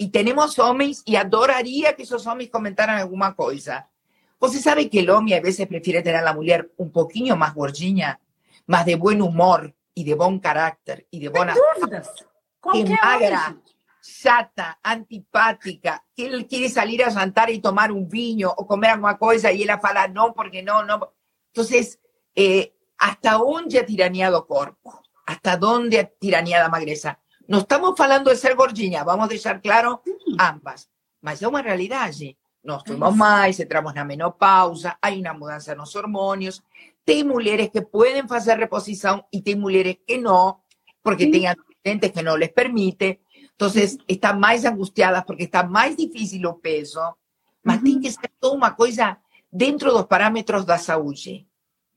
[0.04, 3.90] Y tenemos hombres y adoraría que esos hombres comentaran alguna cosa.
[4.38, 7.56] Você sabe que el hombre a veces prefiere tener a la mujer un poquito más
[7.56, 8.20] gordinha,
[8.68, 13.58] más de buen humor y de buen carácter y de buena que magra,
[14.02, 19.18] chata, antipática, que él quiere salir a jantar y tomar un vino o comer alguna
[19.18, 21.14] cosa y ella fala no porque no, no.
[21.48, 21.98] Entonces,
[22.36, 25.02] eh, ¿hasta dónde ha tiraneado cuerpo?
[25.26, 27.23] ¿Hasta dónde ha tiraneado magreza?
[27.48, 30.02] No estamos hablando de ser gordinha, vamos a dejar claro
[30.38, 30.90] ambas,
[31.22, 32.38] mas es una realidad allí.
[32.64, 36.64] Nós fuimos mais, entramos na menopausa, hay una mudança nos hormônios.
[37.04, 40.64] Tem mulheres que pueden hacer reposición y tem mulheres que no,
[41.02, 43.22] porque tem accidentes que no les permite.
[43.52, 47.18] Entonces, están más angustiadas porque está más difícil o peso.
[47.62, 49.20] Mas tem que ser toda uma coisa
[49.52, 51.46] dentro dos parámetros da saúde.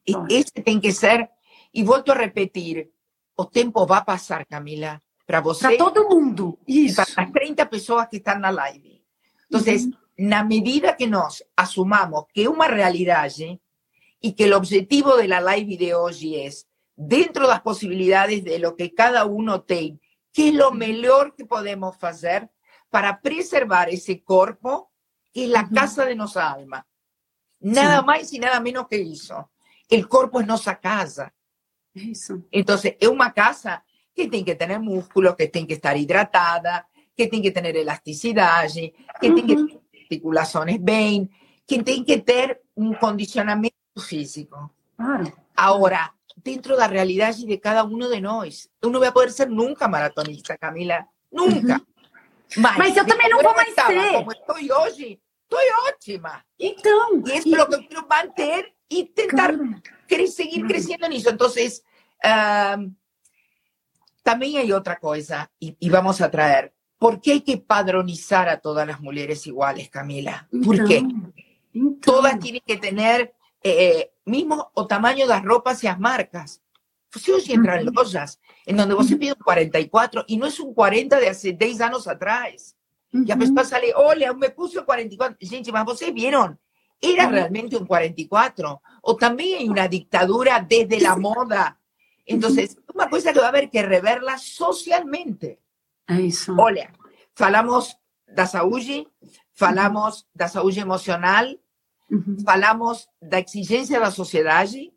[0.05, 1.31] E esse tem que ser,
[1.73, 2.91] e volto a repetir,
[3.37, 5.77] o tempo vai passar, Camila, para você.
[5.77, 6.59] Para todo mundo.
[6.67, 7.03] Isso.
[7.15, 9.03] Para as 30 pessoas que estão na live.
[9.51, 9.62] Então,
[10.19, 13.31] na medida que nos asumamos que es una realidad
[14.21, 18.59] y que el objetivo de la live de hoy es, dentro de las posibilidades de
[18.59, 20.01] lo que cada uno tiene,
[20.33, 22.51] qué es lo mejor que podemos hacer
[22.89, 24.91] para preservar ese cuerpo
[25.33, 26.87] que es la casa de nuestra alma.
[27.61, 29.51] Nada más y nada menos que eso.
[29.89, 31.33] El cuerpo es nuestra casa.
[32.51, 33.85] Entonces, es una casa
[34.17, 38.67] que tiene que tener músculo, que tiene que estar hidratada, que tiene que tener elasticidad,
[38.73, 41.31] que tiene que tener articulaciones bien,
[41.67, 44.73] que tiene que tener un condicionamiento físico.
[45.55, 49.51] Ahora, dentro de la realidad de cada uno de nosotros, no va a poder ser
[49.51, 51.09] nunca maratonista, Camila.
[51.31, 51.83] Nunca.
[52.57, 54.13] Mas, yo también no puedo ser.
[54.15, 56.47] Como estoy hoy, estoy óptima.
[56.59, 59.59] Então, es lo que quiero mantener y intentar
[60.33, 61.31] seguir creciendo en eso.
[61.31, 61.85] Entonces,
[64.27, 68.85] también hay otra cosa, y, vamos a traer, ¿por qué hay que padronizar a todas
[68.85, 70.49] las mujeres iguales, Camila?
[70.65, 71.07] ¿Por qué?
[72.03, 76.61] Todas tienen que tener eh, mismo o tamaño de las ropas y las marcas.
[77.09, 80.75] Pues hoy entran lojas en donde vos se pide un 44 y no es un
[80.75, 82.77] 40 de hace 10 años atrás.
[83.12, 85.37] Y a veces sale, ole, me puso 44.
[85.41, 86.59] Gente, más vos vieron,
[87.01, 88.83] era realmente un 44.
[89.03, 91.79] O también hay una dictadura desde la moda.
[92.27, 95.61] Entonces, una cosa que va a haber que reverla socialmente.
[96.09, 96.55] Eso.
[96.59, 96.93] Olha,
[97.35, 99.07] falamos da saúde,
[99.55, 101.47] falamos da saúde emocional,
[102.45, 104.93] falamos da exigência da sociedade,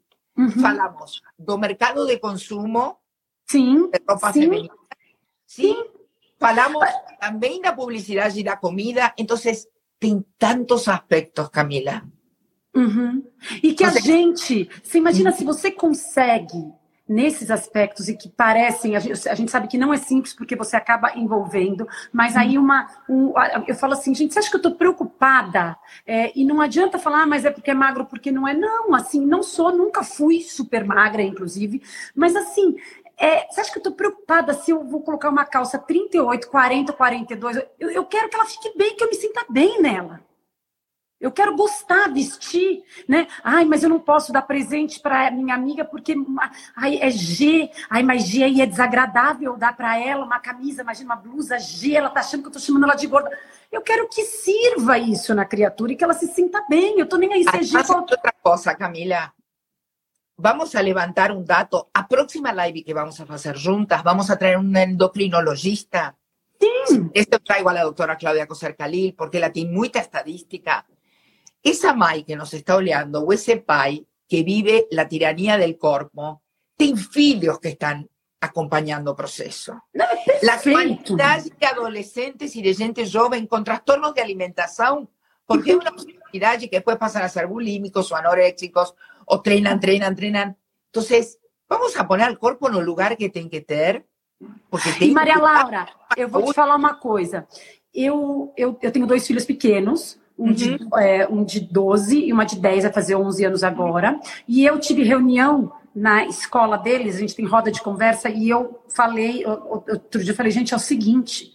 [0.61, 2.97] falamos do mercado de consumo
[3.47, 4.73] sim, de roupa sim, feminina,
[5.45, 5.75] sim,
[6.39, 6.85] falamos
[7.19, 9.13] também da publicidade e da comida.
[9.17, 9.37] Então,
[9.99, 12.03] tem tantos aspectos, Camila.
[12.73, 13.23] Uhum.
[13.61, 13.97] E que você...
[13.97, 16.71] a gente, você imagina se você consegue
[17.09, 20.55] nesses aspectos e que parecem, a gente, a gente, sabe que não é simples porque
[20.55, 23.33] você acaba envolvendo, mas aí uma, um,
[23.67, 25.75] eu falo assim, gente, você acha que eu estou preocupada?
[26.05, 28.53] É, e não adianta falar, ah, mas é porque é magro, porque não é.
[28.53, 31.81] Não, assim, não sou, nunca fui super magra, inclusive,
[32.15, 32.75] mas assim,
[33.17, 36.93] é, você acha que eu estou preocupada se eu vou colocar uma calça 38, 40,
[36.93, 37.57] 42?
[37.79, 40.28] Eu, eu quero que ela fique bem, que eu me sinta bem nela.
[41.19, 43.27] Eu quero gostar, vestir, né?
[43.43, 46.15] Ai, mas eu não posso dar presente para minha amiga porque
[46.75, 47.69] ai, é G.
[47.89, 51.95] Ai, mas G aí é desagradável dar para ela uma camisa, imagina uma blusa G,
[51.95, 53.37] ela tá achando que eu tô chamando ela de gorda.
[53.69, 56.97] Eu quero que sirva isso na criatura e que ela se sinta bem.
[56.97, 57.77] Eu tô nem aí se é G.
[57.77, 59.33] Outra coisa, Camila.
[60.37, 61.85] Vamos a levantar um dado.
[61.93, 66.15] A próxima live que vamos a fazer juntas, vamos a trazer um endocrinologista.
[66.61, 67.11] Sim.
[67.13, 70.85] Esto traigo a la doctora Claudia Coser Calil porque ela tem muita estadística
[71.63, 76.43] esa Mai que nos está oleando, o ese Pai que vive la tiranía del cuerpo,
[76.77, 78.07] tiene hijos que están
[78.41, 79.83] acompañando proceso.
[79.93, 85.09] la cantidad de adolescentes y de gente joven con trastornos de alimentación,
[85.45, 88.95] porque es una posibilidad que después pasan a ser bulímicos o anoréxicos,
[89.25, 90.57] o trenan, trenan, trenan.
[90.85, 94.05] Entonces, vamos a poner al cuerpo en el lugar que tiene que tener.
[94.69, 97.45] Porque tem Maria Laura, eu vou te falar uma coisa.
[97.93, 100.53] Eu, eu, eu tenho dois filhos pequenos, um, uhum.
[100.53, 104.19] de, é, um de 12 e uma de 10, vai fazer 11 anos agora.
[104.47, 108.79] E eu tive reunião na escola deles, a gente tem roda de conversa, e eu
[108.87, 111.53] falei, outro dia eu falei, gente, é o seguinte,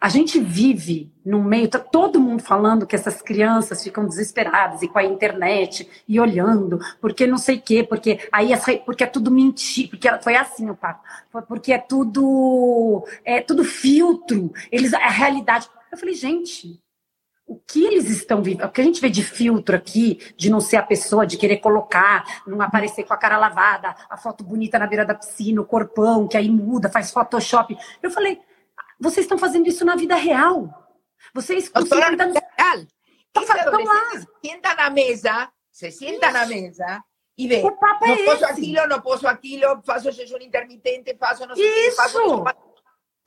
[0.00, 4.88] a gente vive no meio, tá todo mundo falando que essas crianças ficam desesperadas e
[4.88, 8.50] com a internet e olhando, porque não sei o quê, porque aí
[8.84, 11.02] porque é tudo mentir, porque foi assim o papo,
[11.48, 15.68] porque é tudo é tudo filtro, eles a realidade.
[15.90, 16.78] Eu falei, gente,
[17.46, 20.60] o que eles estão vivendo, o que a gente vê de filtro aqui, de não
[20.60, 24.78] ser a pessoa, de querer colocar, não aparecer com a cara lavada, a foto bonita
[24.78, 27.76] na beira da piscina, o corpão, que aí muda, faz Photoshop.
[28.02, 28.40] Eu falei,
[28.98, 30.68] vocês estão fazendo isso na vida real.
[31.32, 32.86] Vocês Doutora, estão real.
[33.36, 34.10] Estão lá.
[34.10, 37.04] Se senta na mesa, se senta na mesa
[37.38, 37.62] e vê.
[37.62, 41.68] O papo é não posso aquilo, não posso aquilo, faço jejum intermitente, faço não sei
[41.68, 42.44] o que, faço...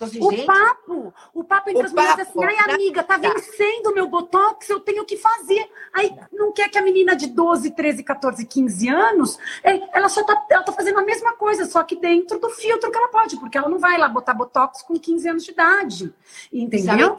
[0.02, 2.74] Então, o gente, papo, o papo entre o as mulheres assim, ai né?
[2.74, 5.70] amiga, tá vencendo o meu botox, eu tenho que fazer.
[5.94, 10.24] Aí não quer que a menina de 12, 13, 14, 15 anos, é, ela só
[10.24, 13.38] tá, ela tá fazendo a mesma coisa, só que dentro do filtro que ela pode,
[13.38, 16.14] porque ela não vai lá botar botox com 15 anos de idade.
[16.54, 17.18] Entendeu?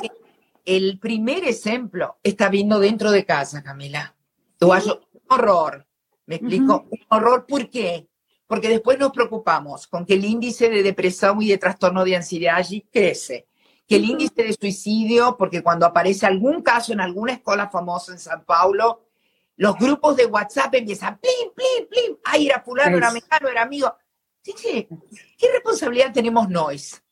[0.67, 4.11] O primeiro exemplo está vindo dentro de casa, Camila.
[4.59, 5.83] Eu acho um horror.
[6.27, 6.73] Me explico?
[6.73, 6.89] Uhum.
[6.93, 8.07] Um horror por quê?
[8.51, 12.57] Porque después nos preocupamos con que el índice de depresión y de trastorno de ansiedad
[12.57, 13.47] allí crece,
[13.87, 18.19] que el índice de suicidio, porque cuando aparece algún caso en alguna escuela famosa en
[18.19, 19.07] San Paulo,
[19.55, 23.95] los grupos de WhatsApp empiezan, plim, plim, plim, ay, era fulano, era mexicano, era amigo.
[24.43, 27.05] ¿qué responsabilidad tenemos nosotros?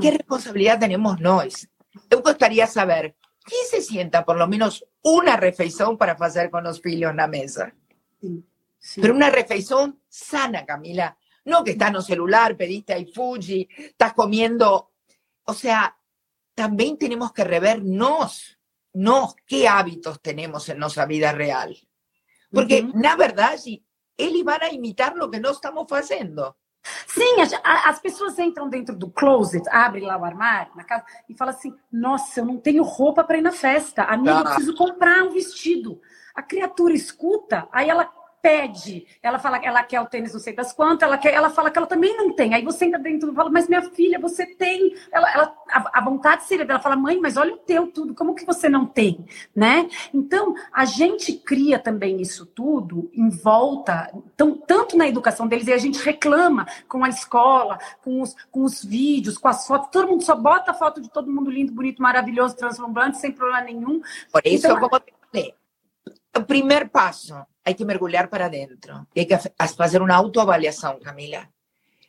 [0.00, 1.68] ¿Qué responsabilidad tenemos nosotros?
[2.10, 6.80] Me gustaría saber, ¿quién se sienta por lo menos una refeición para hacer con los
[6.80, 7.74] filhos en la mesa?
[8.96, 11.16] Pero una refeición sana, Camila.
[11.44, 14.92] No que estás en el celular, pediste ahí Fuji, estás comiendo.
[15.44, 15.96] O sea,
[16.54, 18.58] también tenemos que revernos,
[18.94, 21.76] nos, qué hábitos tenemos en nuestra vida real.
[22.50, 23.84] Porque, na verdade,
[24.16, 26.54] eles vão imitar o que nós estamos fazendo.
[27.06, 31.34] Sim, as, as, pessoas entram dentro do closet, abrem lá o armário na casa e
[31.34, 34.04] falam assim: Nossa, eu não tenho roupa para ir na festa.
[34.04, 34.40] Amiga, ah.
[34.40, 36.00] eu preciso comprar um vestido.
[36.34, 38.04] A criatura escuta, aí ela
[38.48, 41.50] pede, ela fala que ela quer o tênis não sei das quantas, ela, quer, ela
[41.50, 42.54] fala que ela também não tem.
[42.54, 44.94] Aí você entra dentro e fala, mas minha filha, você tem.
[45.12, 48.34] Ela, ela, a, a vontade seria dela falar, mãe, mas olha o teu tudo, como
[48.34, 49.26] que você não tem?
[49.54, 49.86] Né?
[50.14, 55.72] Então, a gente cria também isso tudo em volta, então, tanto na educação deles, e
[55.74, 60.08] a gente reclama com a escola, com os, com os vídeos, com as fotos, todo
[60.08, 64.00] mundo só bota a foto de todo mundo lindo, bonito, maravilhoso, transformante, sem problema nenhum.
[64.32, 65.54] Por isso, então, te falei,
[66.34, 67.34] o primeiro passo
[67.68, 69.06] hay que mergulhar para adentro.
[69.14, 71.50] hay que hacer una autoavaliación, Camila.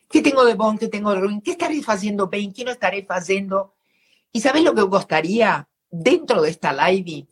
[0.08, 0.78] ¿Qué tengo de bon?
[0.78, 1.42] ¿Qué tengo de ruin?
[1.42, 2.52] ¿Qué estaré haciendo bien?
[2.52, 3.74] ¿Qué no estaré haciendo?
[4.32, 7.28] ¿Y sabes lo que gustaría dentro de esta live?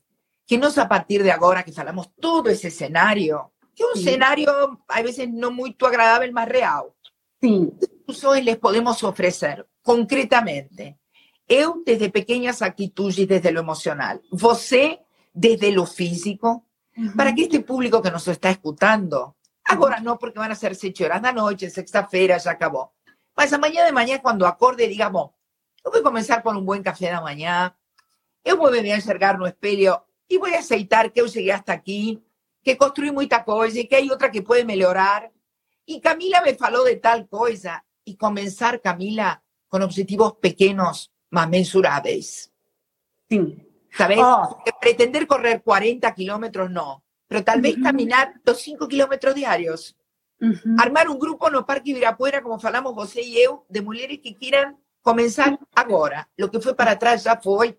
[0.46, 3.98] Que no es a partir de ahora que falamos todo ese escenario, que es un
[3.98, 6.84] escenario a veces no muy agradable, más real.
[7.40, 7.72] Sí.
[8.26, 10.98] Hoy les podemos ofrecer concretamente,
[11.48, 15.00] eu desde pequeñas actitudes desde lo emocional, você
[15.32, 16.67] desde lo físico,
[17.16, 21.04] para que este público que nos está escuchando, ahora no porque van a ser 7
[21.04, 22.94] horas la noche, sexta-feira, ya acabó.
[23.36, 25.30] Mas mañana de mañana cuando acorde, digamos,
[25.84, 27.78] yo voy a comenzar con un buen café de mañana,
[28.44, 31.52] yo voy a venir a enxergar no espelho y voy a aceitar que yo llegué
[31.52, 32.22] hasta aquí,
[32.62, 35.32] que construí mucha cosa y que hay otra que puede mejorar.
[35.86, 37.84] Y Camila me faló de tal cosa.
[38.04, 42.52] Y comenzar, Camila, con objetivos pequeños, más mensurables.
[43.28, 43.67] Sí.
[43.96, 44.18] ¿Sabes?
[44.20, 44.62] Oh.
[44.80, 49.96] Pretender correr 40 kilómetros no, pero tal vez caminar los 5 kilómetros diarios.
[50.78, 54.78] Armar un grupo no Parque Ibirapuera, como falamos José y eu, de mujeres que quieran
[55.02, 56.28] comenzar ahora.
[56.36, 57.78] Lo que fue para atrás ya fue.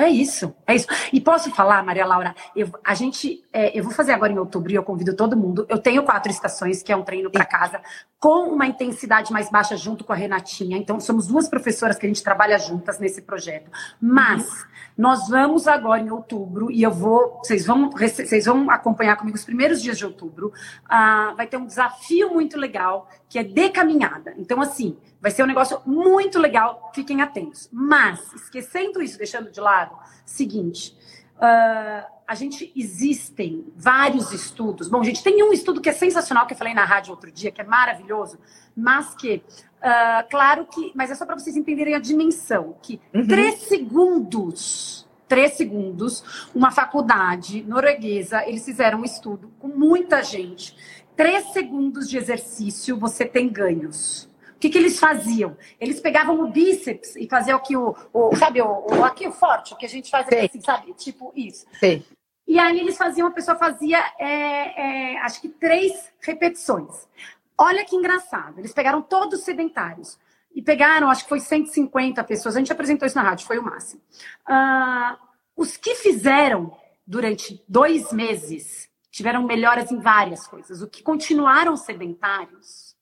[0.00, 0.86] É isso, é isso.
[1.12, 4.72] E posso falar, Maria Laura, eu, a gente, é, eu vou fazer agora em outubro
[4.72, 5.66] e eu convido todo mundo.
[5.68, 7.82] Eu tenho quatro estações, que é um treino para casa,
[8.18, 10.78] com uma intensidade mais baixa junto com a Renatinha.
[10.78, 13.70] Então, somos duas professoras que a gente trabalha juntas nesse projeto.
[14.00, 14.66] Mas uhum.
[14.96, 19.44] nós vamos agora em outubro e eu vou, vocês vão, vocês vão acompanhar comigo os
[19.44, 20.50] primeiros dias de outubro.
[20.88, 24.34] Ah, vai ter um desafio muito legal que é de caminhada.
[24.36, 27.68] Então, assim, Vai ser um negócio muito legal, fiquem atentos.
[27.70, 30.96] Mas, esquecendo isso, deixando de lado, seguinte,
[31.36, 34.88] uh, a gente existem vários estudos.
[34.88, 37.50] Bom, gente, tem um estudo que é sensacional, que eu falei na rádio outro dia,
[37.50, 38.38] que é maravilhoso,
[38.74, 39.42] mas que,
[39.82, 43.26] uh, claro que, mas é só para vocês entenderem a dimensão, que uhum.
[43.26, 50.76] três segundos três segundos, uma faculdade norueguesa, eles fizeram um estudo com muita gente.
[51.16, 55.56] Três segundos de exercício, você tem ganhos que, que eles faziam?
[55.80, 59.72] Eles pegavam o bíceps e faziam aqui o, o sabe, o, o, aqui o forte,
[59.72, 60.92] o que a gente faz aqui, assim, sabe?
[60.92, 61.66] Tipo isso.
[61.80, 62.04] Sim.
[62.46, 67.08] E aí eles faziam, a pessoa fazia, é, é, acho que três repetições.
[67.56, 68.58] Olha que engraçado.
[68.58, 70.18] Eles pegaram todos sedentários
[70.54, 72.54] e pegaram, acho que foi 150 pessoas.
[72.54, 74.02] A gente apresentou isso na rádio, foi o máximo.
[74.46, 75.16] Uh,
[75.56, 80.82] os que fizeram durante dois meses tiveram melhoras em várias coisas.
[80.82, 82.94] O que continuaram sedentários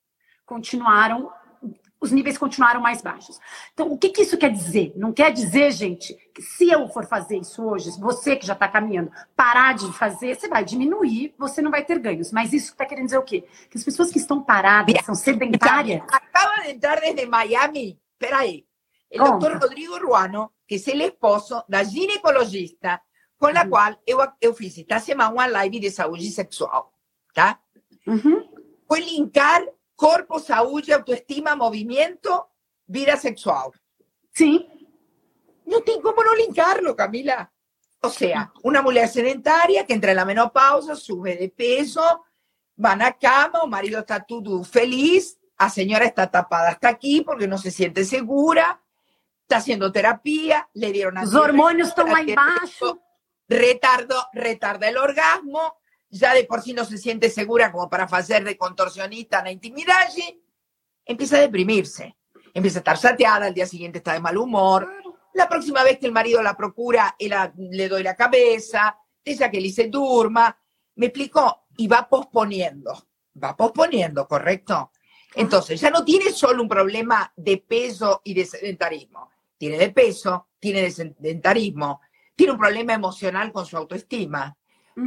[0.47, 1.31] continuaram
[2.01, 3.41] os níveis continuaram mais baixos.
[3.73, 4.93] Então, o que, que, isso quer dizer?
[4.97, 8.69] Não quer dizer, gente, que se eu for fazer isso hoje, você que já está
[8.69, 12.31] caminhando, parar de fazer, você vai diminuir, você não vai ter ganhos.
[12.31, 13.45] Mas isso está querendo dizer o quê?
[13.69, 16.03] Que as pessoas que estão paradas, são sedentárias.
[16.09, 18.65] Acaba de entrar desde Miami, peraí,
[19.13, 23.01] o doutor Rodrigo Ruano, que é o esposo da ginecologista
[23.39, 23.71] com a uhum.
[23.71, 24.77] qual eu, eu fiz
[25.09, 26.93] uma live de saúde sexual,
[27.33, 27.61] tá?
[28.07, 28.49] Uhum.
[28.87, 29.65] Foi linkar
[29.99, 32.51] Cuerpo, salud, autoestima, movimiento,
[32.87, 33.73] vida sexual.
[34.33, 34.65] Sí.
[35.67, 37.53] No tengo cómo no linkarlo, Camila.
[38.01, 42.25] O sea, una mujer sedentaria que entra en la menopausa, sube de peso,
[42.77, 47.49] van a cama, o marido está todo feliz, la señora está tapada hasta aquí porque
[47.49, 48.81] no se siente segura,
[49.43, 51.17] está haciendo terapia, le dieron...
[51.17, 53.01] Los hormonios están ahí bajo.
[53.49, 55.79] Retardo, retarda el orgasmo,
[56.11, 59.53] ya de por sí no se siente segura como para hacer de contorsionista en la
[59.53, 60.09] intimidad,
[61.05, 62.17] empieza a deprimirse,
[62.55, 64.91] empieza a estar sateada, al día siguiente está de mal humor,
[65.35, 69.65] la próxima vez que el marido la procura, le doy la cabeza, ella que le
[69.65, 70.59] dice durma,
[70.97, 73.07] me explicó, y va posponiendo,
[73.43, 74.91] va posponiendo, ¿correcto?
[75.35, 80.49] Entonces, ya no tiene solo un problema de peso y de sedentarismo, tiene de peso,
[80.59, 82.01] tiene de sedentarismo,
[82.39, 84.57] tiene un problema emocional con su autoestima,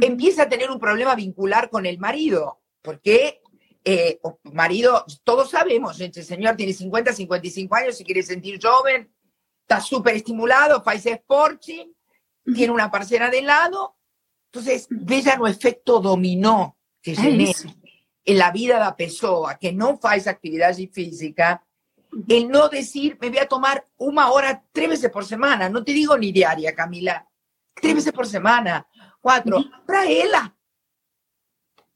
[0.02, 3.40] empieza a tener un problema vincular con el marido, porque
[3.82, 4.20] eh,
[4.52, 9.10] marido, todos sabemos, el señor tiene 50, 55 años, se quiere sentir joven,
[9.62, 11.86] está súper estimulado, hace sporting,
[12.54, 13.96] tiene una parcera de lado,
[14.52, 17.52] entonces, vean el efecto dominó que genera
[18.26, 21.64] en la vida de la persona que no hace actividad física,
[22.28, 25.92] el no decir, me voy a tomar una hora tres veces por semana, no te
[25.92, 27.26] digo ni diaria, Camila,
[27.74, 28.86] tres veces por semana,
[29.20, 30.54] cuatro, para ella.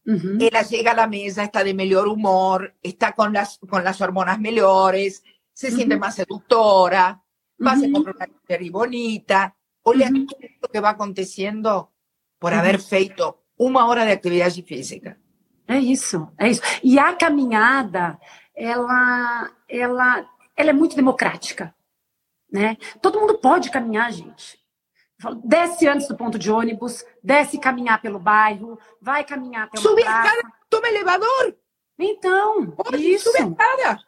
[0.04, 4.38] Ella llega a la mesa, está de mejor humor, está con las, con las hormonas
[4.38, 7.22] mejores, se siente más seductora,
[7.64, 9.56] va a comprar una serie bonita.
[9.82, 11.92] Olha lo que va aconteciendo
[12.38, 15.18] por haber feito uma hora de atividade física.
[15.66, 16.62] É isso, é isso.
[16.82, 18.18] E a caminhada,
[18.56, 21.74] ela, ela, ela é muito democrática,
[22.50, 22.76] né?
[23.02, 24.58] Todo mundo pode caminhar, gente.
[25.44, 30.24] Desce antes do ponto de ônibus, desce caminhar pelo bairro, vai caminhar pelo Subir a
[30.24, 31.56] escada, toma elevador.
[31.98, 33.30] Então, pode isso.
[33.30, 34.04] Subir a escada.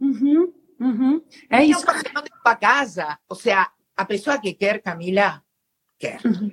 [0.00, 1.24] Uhum, uhum.
[1.50, 1.84] É isso.
[2.42, 5.42] Para casa, ou seja, a pessoa que quer, Camila,
[5.98, 6.20] quer.
[6.24, 6.50] Uhum.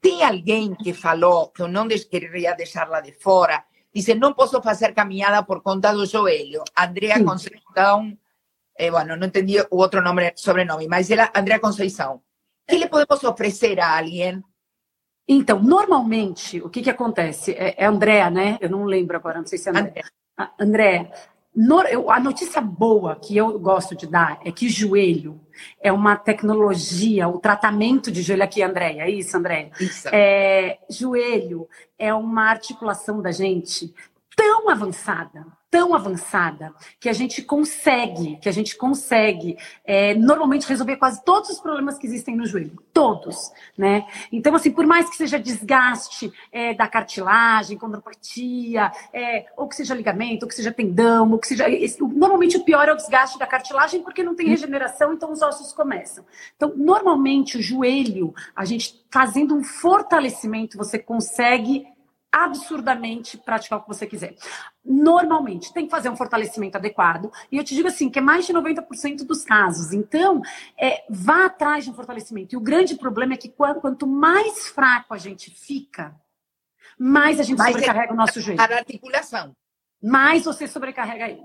[0.00, 3.64] Tem alguém que falou que eu não queria deixá-la de fora.
[3.96, 6.62] Dice, não posso fazer caminhada por conta do joelho.
[6.76, 8.14] Andrea Conceição,
[8.78, 12.16] eh, bueno, não entendi o outro nome, sobrenome, mas ela, Andrea Conceição.
[12.16, 12.20] O
[12.68, 14.44] que lhe podemos oferecer a alguém
[15.26, 17.52] então, normalmente, o que, que acontece?
[17.52, 18.58] É, é Andréa, né?
[18.60, 20.04] Eu não lembro agora, não sei se é Andréa.
[20.60, 21.10] Andréa,
[21.54, 25.40] no, eu, a notícia boa que eu gosto de dar é que joelho
[25.80, 29.70] é uma tecnologia, o tratamento de joelho aqui, Andréia, é isso, Andréia?
[29.80, 30.08] Isso.
[30.12, 33.94] É, joelho é uma articulação da gente
[34.36, 40.96] tão avançada, tão avançada que a gente consegue, que a gente consegue é, normalmente resolver
[40.96, 44.06] quase todos os problemas que existem no joelho, todos, né?
[44.30, 49.94] Então, assim, por mais que seja desgaste é, da cartilagem, condropatia, é, ou que seja
[49.94, 51.66] ligamento, ou que seja tendão, ou que seja...
[52.00, 55.72] Normalmente o pior é o desgaste da cartilagem porque não tem regeneração, então os ossos
[55.72, 56.24] começam.
[56.56, 61.86] Então, normalmente o joelho, a gente fazendo um fortalecimento, você consegue
[62.44, 64.34] absurdamente praticar o que você quiser.
[64.84, 67.30] Normalmente, tem que fazer um fortalecimento adequado.
[67.50, 69.92] E eu te digo assim, que é mais de 90% dos casos.
[69.92, 70.42] Então,
[70.78, 72.54] é, vá atrás de um fortalecimento.
[72.54, 76.14] E o grande problema é que quanto mais fraco a gente fica,
[76.98, 78.60] mais a gente mais sobrecarrega é, o nosso joelho.
[78.60, 79.54] A articulação
[80.02, 81.42] mais você sobrecarrega ele.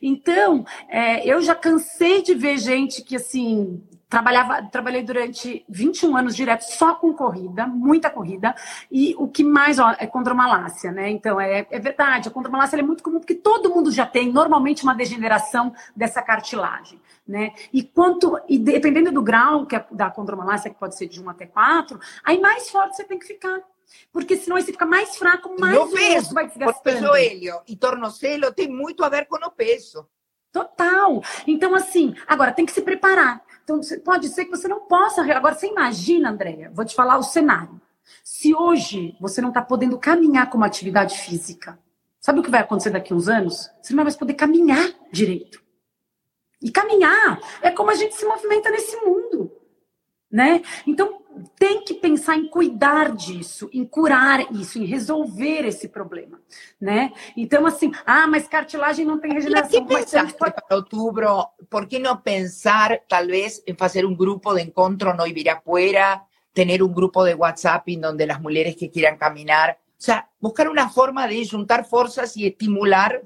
[0.00, 3.82] Então, é, eu já cansei de ver gente que, assim,
[4.14, 8.54] trabalhava, trabalhei durante 21 anos direto só com corrida, muita corrida,
[8.90, 11.10] e o que mais, ó, é condromalácia, né?
[11.10, 14.84] Então, é, é verdade, a condromalácia é muito comum, porque todo mundo já tem, normalmente,
[14.84, 17.52] uma degeneração dessa cartilagem, né?
[17.72, 21.28] E quanto, e dependendo do grau que é, da condromalácia, que pode ser de 1
[21.30, 23.60] até 4, aí mais forte você tem que ficar.
[24.12, 26.82] Porque senão você fica mais fraco, mais o peso vai desgastando.
[26.82, 30.08] Porque joelho e tornozelo tem muito a ver com o peso.
[30.54, 31.20] Total.
[31.48, 33.44] Então, assim, agora tem que se preparar.
[33.64, 35.20] Então, pode ser que você não possa.
[35.20, 37.80] Agora, você imagina, Andréia, vou te falar o cenário.
[38.22, 41.76] Se hoje você não está podendo caminhar como atividade física,
[42.20, 43.68] sabe o que vai acontecer daqui a uns anos?
[43.82, 45.60] Você não vai mais poder caminhar direito.
[46.62, 49.50] E caminhar é como a gente se movimenta nesse mundo,
[50.30, 50.62] né?
[50.86, 51.20] Então,
[51.58, 56.40] tem que pensar em cuidar disso, em curar isso, em resolver esse problema,
[56.80, 57.12] né?
[57.36, 59.86] Então, assim, ah, mas cartilagem não tem regeneração.
[59.86, 60.54] que pensaste pode...
[60.54, 61.46] para outubro?
[61.68, 66.22] Por que não pensar, talvez, em fazer um grupo de encontro no Ibirapuera,
[66.52, 70.68] ter um grupo de WhatsApp em donde as mulheres que quieran caminhar, o sea, buscar
[70.68, 73.20] uma forma de juntar forças e estimular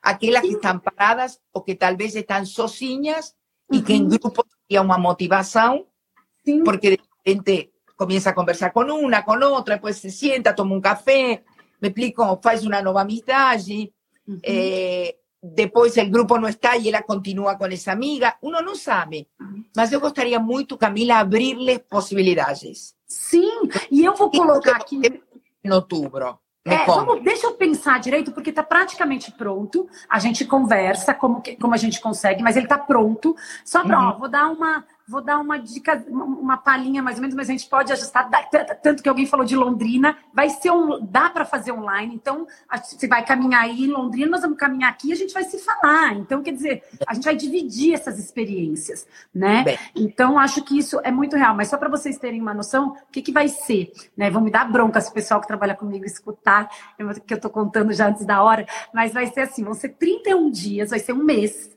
[0.00, 3.34] aquelas que estão paradas ou que talvez estão sozinhas
[3.70, 5.86] e que em grupo seria uma motivação,
[6.44, 6.62] Sim.
[6.62, 11.44] porque gente comienza a conversar con una, con otra, después se sienta, toma un café,
[11.80, 13.92] me explico, faz una nueva amistad allí,
[14.42, 19.28] eh, después el grupo no está y ella continúa con esa amiga, uno no sabe.
[19.76, 22.94] Mas eu gostaria muito, Camila, abrirles possibilidades.
[23.06, 25.00] Sim, e eu vou colocar aqui...
[25.62, 26.38] Em outubro.
[26.64, 29.88] É, vamos, deixa eu pensar direito, porque está praticamente pronto.
[30.08, 33.34] A gente conversa como, que, como a gente consegue, mas ele está pronto.
[33.64, 34.18] Só para, uhum.
[34.18, 37.68] vou dar uma Vou dar uma dica, uma palhinha mais ou menos, mas a gente
[37.68, 38.30] pode ajustar.
[38.80, 41.04] Tanto que alguém falou de Londrina, vai ser um.
[41.04, 42.14] dá para fazer online.
[42.14, 42.46] Então,
[42.80, 45.58] você vai caminhar aí em Londrina, nós vamos caminhar aqui e a gente vai se
[45.58, 46.14] falar.
[46.14, 49.04] Então, quer dizer, a gente vai dividir essas experiências,
[49.34, 49.64] né?
[49.64, 49.78] Bem.
[49.96, 51.56] Então, acho que isso é muito real.
[51.56, 53.90] Mas só para vocês terem uma noção, o que, que vai ser?
[54.16, 54.30] Né?
[54.30, 56.70] Vão me dar bronca se o pessoal que trabalha comigo escutar,
[57.26, 60.48] que eu estou contando já antes da hora, mas vai ser assim: vão ser 31
[60.52, 61.68] dias, vai ser um mês.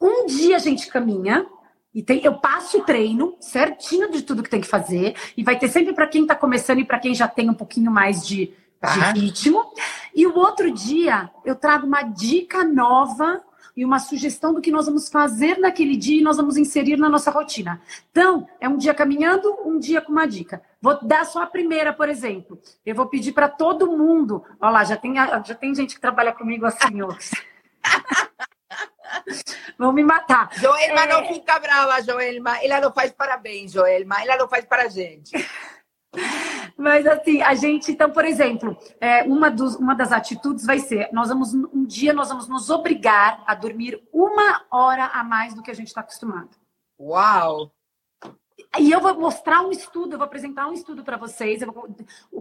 [0.00, 1.46] Um dia a gente caminha,
[1.94, 5.14] E tem, eu passo o treino certinho de tudo que tem que fazer.
[5.36, 7.90] E vai ter sempre para quem está começando e para quem já tem um pouquinho
[7.90, 9.12] mais de, tá.
[9.12, 9.64] de ritmo.
[10.14, 13.42] E o outro dia eu trago uma dica nova
[13.76, 17.08] e uma sugestão do que nós vamos fazer naquele dia e nós vamos inserir na
[17.08, 17.80] nossa rotina.
[18.10, 20.62] Então, é um dia caminhando, um dia com uma dica.
[20.80, 22.58] Vou dar só a primeira, por exemplo.
[22.86, 24.44] Eu vou pedir para todo mundo.
[24.60, 27.08] Olha lá, já tem, já tem gente que trabalha comigo assim, ó.
[29.78, 30.50] Vão me matar.
[30.54, 31.06] Joelma é...
[31.06, 32.62] não fica brava, Joelma.
[32.62, 34.22] Ela não faz parabéns, Joelma.
[34.22, 35.32] Ela não faz para a gente.
[36.76, 41.08] Mas assim, a gente, então, por exemplo, é, uma, dos, uma das atitudes vai ser:
[41.12, 45.62] nós vamos, um dia, nós vamos nos obrigar a dormir uma hora a mais do
[45.62, 46.50] que a gente está acostumado.
[46.98, 47.72] Uau!
[48.78, 51.88] E eu vou mostrar um estudo, eu vou apresentar um estudo para vocês, vou,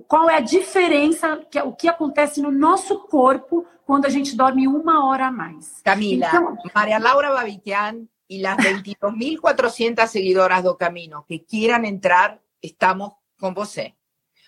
[0.08, 4.68] qual é a diferença, que, o que acontece no nosso corpo quando a gente dorme
[4.68, 5.82] uma hora a mais.
[5.84, 13.12] Camila, então, Maria Laura Babitian e as 22.400 seguidoras do Camino que quieran entrar, estamos
[13.40, 13.94] com você.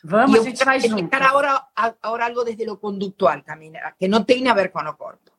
[0.04, 1.14] Vamos, a gente vai junto.
[1.16, 5.35] Agora, agora algo desde lo conductual, Camila, que não tem a ver com o corpo.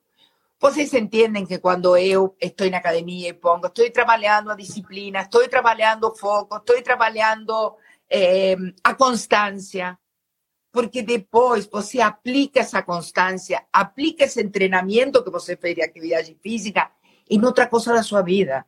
[0.59, 5.47] Vocês entendem que quando eu estou na academia e pongo, estou trabalhando a disciplina, estou
[5.49, 7.77] trabalhando o foco, estou trabalhando
[8.09, 9.99] eh, a constância,
[10.73, 16.91] porque depois você aplica essa constância, aplica esse treinamento que você fez de atividade física
[17.29, 18.65] em outra coisa da sua vida.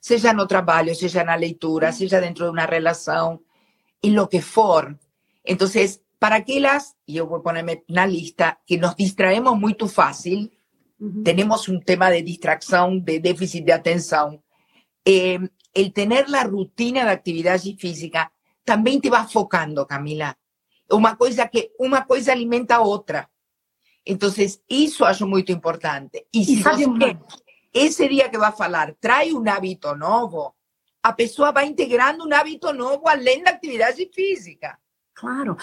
[0.00, 3.40] Seja no trabalho, seja na leitura, seja dentro de uma relação,
[4.02, 4.98] em lo que for.
[5.44, 5.68] Então,
[6.18, 10.50] para aquelas, e eu vou ponerme na lista, que nos distraemos muito fácil,
[11.24, 14.42] tenemos un tema de distracción, de déficit de atención.
[15.04, 15.38] Eh,
[15.74, 18.32] el tener la rutina de actividad física
[18.64, 20.38] también te va enfocando, Camila.
[20.88, 23.30] Una cosa que una cosa alimenta a otra.
[24.04, 26.28] Entonces, eso acho muy importante.
[26.30, 26.64] Y si
[27.72, 30.56] ese día que va a hablar trae un hábito nuevo,
[31.02, 34.80] a pessoa va integrando un hábito nuevo além da actividad física.
[35.12, 35.56] Claro.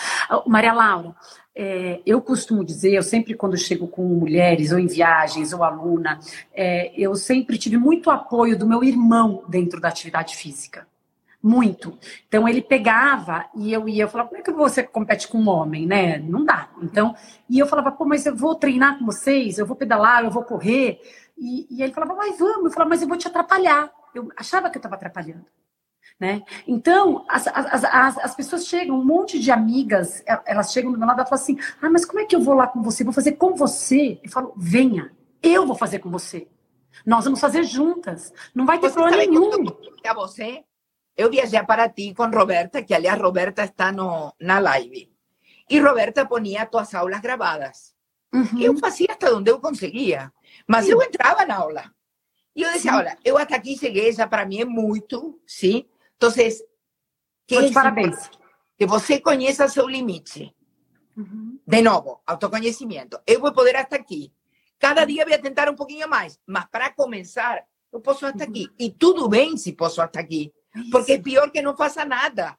[0.48, 1.16] Maria Laura,
[1.56, 6.20] é, eu costumo dizer, eu sempre quando chego com mulheres, ou em viagens, ou aluna,
[6.54, 10.88] é, eu sempre tive muito apoio do meu irmão dentro da atividade física.
[11.42, 11.98] Muito.
[12.28, 15.50] Então ele pegava e eu ia, eu falava, como é que você compete com um
[15.50, 16.18] homem, né?
[16.18, 16.70] Não dá.
[16.82, 17.14] Então,
[17.50, 20.44] e eu falava, pô, mas eu vou treinar com vocês, eu vou pedalar, eu vou
[20.44, 21.02] correr.
[21.38, 22.66] E, e ele falava, mas vamos.
[22.66, 23.92] Eu falava, mas eu vou te atrapalhar.
[24.16, 25.46] Eu achava que eu estava atrapalhando.
[26.24, 26.42] Né?
[26.66, 31.06] Então, as, as, as, as, pessoas chegam, um monte de amigas, elas chegam do meu
[31.06, 33.04] lado e falam assim: ah, mas como é que eu vou lá com você?
[33.04, 34.22] Vou fazer com você?
[34.24, 35.12] Eu falo: venha,
[35.42, 36.48] eu vou fazer com você.
[37.06, 38.32] Nós vamos fazer juntas.
[38.56, 39.66] Não vai ter você problema nenhum.
[40.08, 40.64] A você,
[41.18, 45.12] eu viajei para ti com Roberta, que aliás Roberta está no, na live.
[45.70, 47.94] E Roberta ponia tuas aulas gravadas.
[48.34, 48.62] Uhum.
[48.62, 50.32] Eu fazia hasta onde eu conseguia.
[50.66, 50.94] Mas sim.
[50.94, 51.84] eu entrava na aula.
[52.56, 55.86] E eu dizia, olha, eu até aqui cheguei, já para mim é muito, sim?
[56.16, 56.64] Entonces,
[57.48, 58.30] ¿qué pues parabéns.
[58.78, 60.56] Que você conheça seu limite.
[61.16, 61.60] Uhum.
[61.66, 63.22] De novo, autoconhecimento.
[63.26, 64.34] Eu vou poder hasta aqui.
[64.80, 68.50] Cada dia vou tentar um pouquinho mais, mas para começar, eu posso hasta uhum.
[68.50, 68.70] aqui.
[68.80, 70.52] E tudo bem se posso hasta aqui,
[70.92, 72.58] porque é pior que não faça nada.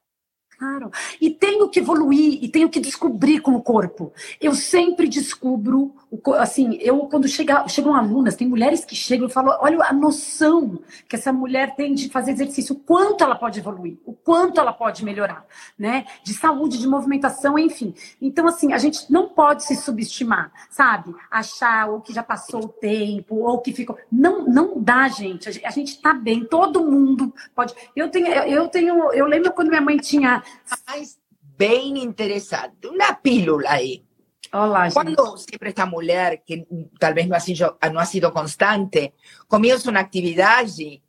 [0.57, 0.89] Claro.
[1.19, 4.13] E tenho que evoluir e tenho que descobrir com o corpo.
[4.39, 5.93] Eu sempre descubro,
[6.37, 10.79] assim, eu quando chega, chegam alunas, tem mulheres que chegam e falam, olha a noção
[11.09, 14.71] que essa mulher tem de fazer exercício, o quanto ela pode evoluir, o quanto ela
[14.71, 15.45] pode melhorar,
[15.77, 16.05] né?
[16.23, 17.93] De saúde, de movimentação, enfim.
[18.21, 21.13] Então, assim, a gente não pode se subestimar, sabe?
[21.29, 23.97] Achar ou que já passou o tempo, ou que ficou.
[24.09, 25.49] Não, não dá, gente.
[25.65, 27.73] A gente tá bem, todo mundo pode.
[27.93, 30.44] Eu tenho, eu tenho, eu lembro quando minha mãe tinha
[30.87, 32.87] mais bem interessante.
[32.87, 34.05] Uma pílula aí.
[34.53, 36.65] Olá, Quando sempre esta mulher, que
[36.99, 39.13] talvez não ha sido, não ha sido constante,
[39.47, 41.03] começa uma atividade,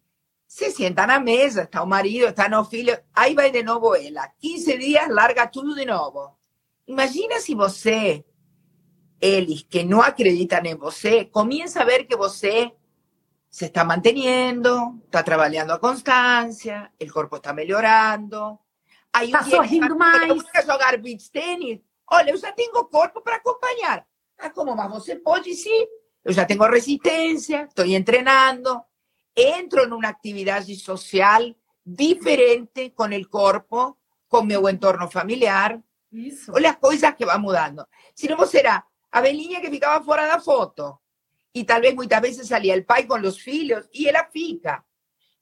[0.47, 4.29] se senta na mesa, está o marido, está no filho, aí vai de novo ela.
[4.41, 6.37] 15 dias, larga tudo de novo.
[6.89, 8.25] Imagina se você,
[9.21, 12.73] eles que não acreditam em você, começa a ver que você
[13.51, 18.59] se está manteniendo, está trabalhando a constância, o corpo está melhorando,
[19.17, 20.29] Aí tá sorrindo mais.
[20.29, 21.81] Eu quero jogar beach tênis.
[22.11, 24.07] Olha, eu já tenho corpo para acompanhar.
[24.39, 24.77] Ah, como?
[24.77, 25.87] Mas você pode sim.
[26.23, 28.83] Eu já tenho resistência, estou treinando,
[29.35, 31.41] entro numa atividade social
[31.85, 33.97] diferente com o corpo,
[34.29, 35.81] com meu entorno familiar.
[36.13, 36.53] Isso.
[36.53, 37.87] Olha as coisas que vão mudando.
[38.15, 40.99] Se não, você era a velhinha que ficava fora da foto.
[41.55, 44.85] E talvez muitas vezes salia o pai com os filhos e ela fica.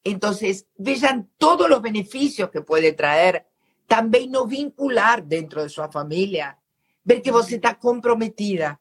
[0.05, 0.33] Então,
[0.79, 3.45] vejam todos os benefícios que pode trazer
[3.87, 6.57] também no vincular dentro de sua família,
[7.05, 8.79] ver que você está comprometida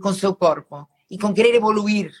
[0.00, 2.12] com seu corpo e com querer evoluir.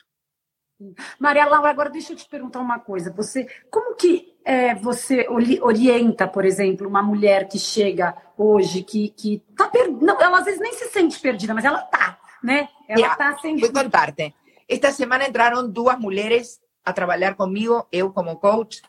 [1.18, 3.12] Maria Laura, agora deixa eu te perguntar uma coisa.
[3.12, 9.42] Você, como que é, você orienta, por exemplo, uma mulher que chega hoje, que, que
[9.56, 12.68] tá perdida, ela às vezes nem se sente perdida, mas ela tá, né?
[12.88, 13.56] Ela yeah, tá sem...
[13.56, 14.34] Vou contar-te.
[14.68, 18.82] Esta semana entraram duas mulheres a trabalhar comigo, eu como coach.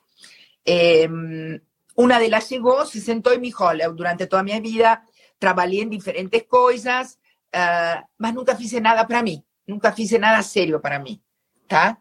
[0.66, 1.08] Eh,
[1.96, 5.06] una de las llegó, se sentó y me dijo, durante toda mi vida
[5.38, 7.20] trabajé en diferentes cosas,
[7.54, 11.22] uh, nunca hice nada para mí, nunca hice nada serio para mí,
[11.68, 12.00] ¿tá?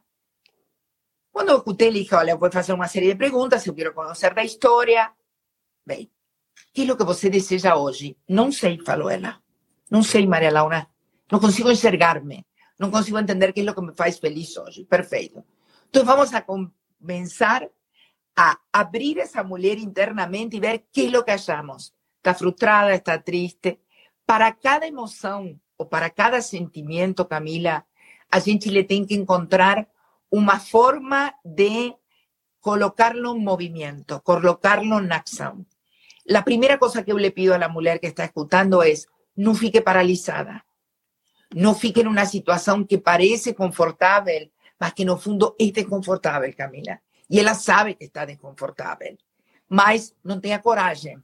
[1.33, 4.35] Quando eu escutei, ele dije, olha, vou fazer uma série de perguntas, eu quero conhecer
[4.35, 5.11] da história.
[5.85, 8.19] Bem, o que é o que você deseja hoje?
[8.29, 9.41] Não sei, falou ela.
[9.91, 10.87] Não sei, Maria Laura.
[11.31, 12.47] Não consigo enxergar-me.
[12.79, 14.85] Não consigo entender o que é o que me faz feliz hoje.
[14.85, 15.43] Perfeito.
[15.89, 17.67] Então vamos a começar
[18.37, 21.95] a abrir essa mulher internamente e ver o que é o que achamos.
[22.17, 23.81] Está frustrada, está triste.
[24.25, 27.85] Para cada emoção ou para cada sentimento, Camila,
[28.31, 29.89] a gente le tem que encontrar
[30.31, 31.95] una forma de
[32.61, 35.67] colocarlo en movimiento, colocarlo en acción.
[36.25, 39.55] La primera cosa que yo le pido a la mujer que está escuchando es, no
[39.55, 40.65] fique paralizada.
[41.51, 47.03] No fique en una situación que parece confortable, mas que no fundo es desconfortable, Camila.
[47.33, 49.17] Y ella sabe que está desconfortable.
[49.67, 51.17] Mas no tenga coraje.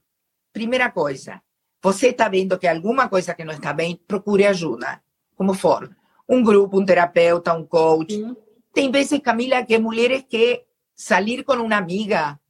[0.51, 1.43] Primera cosa,
[1.79, 5.03] você está viendo que alguna cosa que no está bien, procure ayuda.
[5.35, 5.95] Como for.
[6.25, 8.15] Un grupo, un terapeuta, un coach.
[8.73, 12.41] Tem veces, Camila, que mujeres que salir con una amiga,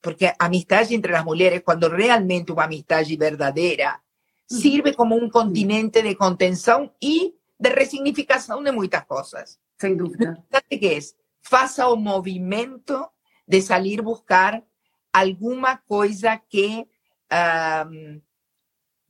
[0.00, 4.02] porque amistad entre las mujeres, cuando realmente una amistad verdadera,
[4.44, 9.60] sirve como un continente de contención y de resignificación de muchas cosas.
[9.78, 10.44] Sin duda.
[10.68, 11.14] ¿Qué es?
[11.42, 13.12] Faça un movimiento
[13.46, 14.64] de salir buscar
[15.12, 16.86] alguna cosa que
[17.32, 18.20] um,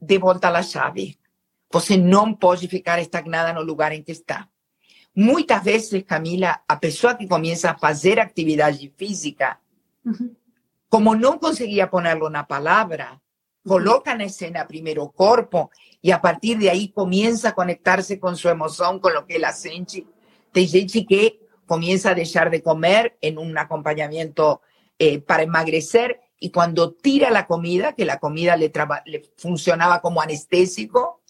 [0.01, 1.18] dê volta la chave.
[1.70, 4.49] Você não pode ficar estagnada no lugar en que está.
[5.14, 9.61] Muchas veces, Camila, a pesar que comienza a hacer actividad física,
[10.89, 13.20] como no conseguía ponerlo una palabra,
[13.66, 15.70] coloca en escena primero el cuerpo
[16.01, 19.53] y a partir de ahí comienza a conectarse con su emoción, con lo que la
[19.53, 20.07] siente.
[20.55, 24.62] Hay gente que comienza a dejar de comer en un acompañamiento
[24.99, 28.73] eh, para emagrecer y cuando tira la comida, que la comida le,
[29.07, 31.23] le funcionaba como anestésico,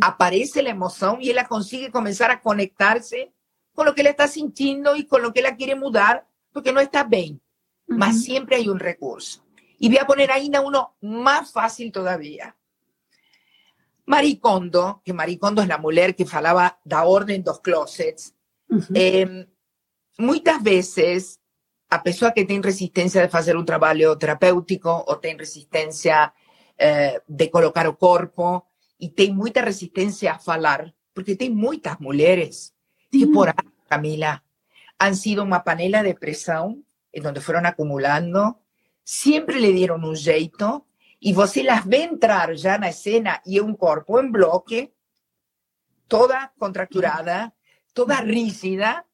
[0.00, 3.32] aparece la emoción y ella consigue comenzar a conectarse
[3.74, 6.80] con lo que ella está sintiendo y con lo que ella quiere mudar, porque no
[6.80, 7.40] está bien.
[7.86, 9.44] Mas siempre hay un recurso.
[9.78, 12.56] Y voy a poner ainda uno más fácil todavía.
[14.06, 18.34] Maricondo, que Maricondo es la mujer que falaba da orden dos closets,
[20.18, 21.40] muchas veces,
[21.88, 26.32] a pesar que tiene resistencia de hacer un trabajo terapéutico o tiene resistencia
[26.78, 28.66] eh, de colocar el cuerpo,
[28.98, 32.74] y tem mucha resistencia a falar, porque tem muchas mujeres
[33.10, 33.54] que por ahí,
[33.88, 34.44] Camila,
[34.98, 38.60] han sido una panela de presión en donde fueron acumulando,
[39.04, 40.86] siempre le dieron un jeito
[41.20, 44.94] y você las ve entrar ya en la escena y un cuerpo en bloque,
[46.08, 47.54] toda contracturada,
[47.92, 49.06] toda rígida,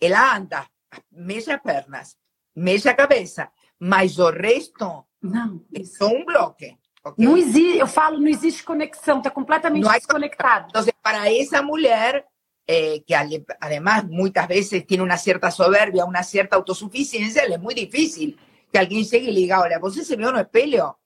[0.00, 0.66] ela anda,
[1.10, 2.16] mexe as pernas,
[2.54, 6.64] mexe a cabeça, mas o resto não, é só um bloco.
[7.04, 7.24] Okay?
[7.24, 10.66] Não existe, eu falo, não existe conexão, está completamente não desconectado.
[10.68, 12.24] Então, para essa mulher,
[12.66, 13.14] eh, que
[13.60, 18.36] además muitas vezes tem uma certa soberbia, uma certa autossuficiência, é muito difícil
[18.70, 20.98] que alguém llegue y olha diga, hola, ¿vos se viu no espelho?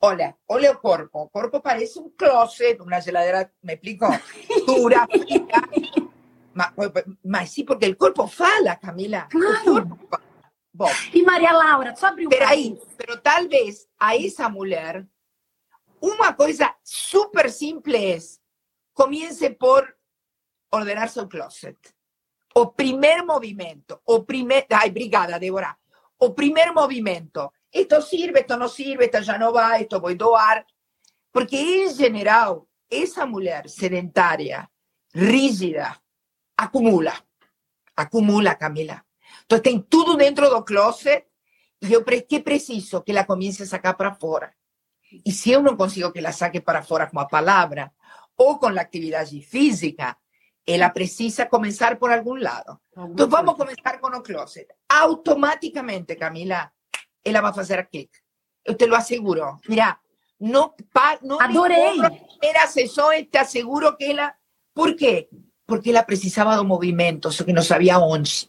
[0.00, 1.22] Olha, olha o corpo.
[1.22, 4.06] O corpo parece um closet, uma geladeira me explico,
[4.66, 6.05] dura, fría,
[6.56, 6.72] mas,
[7.22, 9.28] mas sim, porque o corpo fala, Camila.
[9.28, 9.98] Claro.
[10.72, 15.06] Bom, e Maria Laura, só abrir um Peraí, pero tal vez a essa mulher
[16.00, 18.42] una cosa súper simple es,
[18.92, 19.98] comience por
[20.70, 21.76] ordenar su closet.
[22.54, 25.78] O primer movimiento, o primer, ay, brigada, Débora,
[26.18, 27.52] o primer movimiento.
[27.70, 30.66] Esto sirve, esto no sirve, esto ya no va, esto voy a doar.
[31.30, 34.70] Porque en general, esa mujer sedentaria,
[35.12, 36.02] rígida,
[36.56, 37.26] acumula.
[37.94, 39.06] Acumula, Camila.
[39.42, 41.28] Entonces, tem todo dentro del closet
[41.80, 43.04] y yo, ¿qué preciso?
[43.04, 44.56] Que la comience a sacar para afuera.
[45.10, 47.92] Y si yo no consigo que la saque para afuera con la palabra
[48.34, 50.18] o con la actividad física,
[50.64, 52.82] ella precisa comenzar por algún lado.
[52.96, 54.74] Entonces vamos a comenzar con el closet.
[54.88, 56.74] Automáticamente, Camila,
[57.22, 58.10] ella va a hacer clic.
[58.64, 59.60] Yo te lo aseguro.
[59.68, 60.02] Mira,
[60.38, 61.98] no, pa, no Adorei.
[62.42, 64.38] Era asesor, te aseguro que ella...
[64.72, 65.28] ¿Por qué?
[65.66, 68.48] Porque ela precisava do movimento, só que não sabia onde.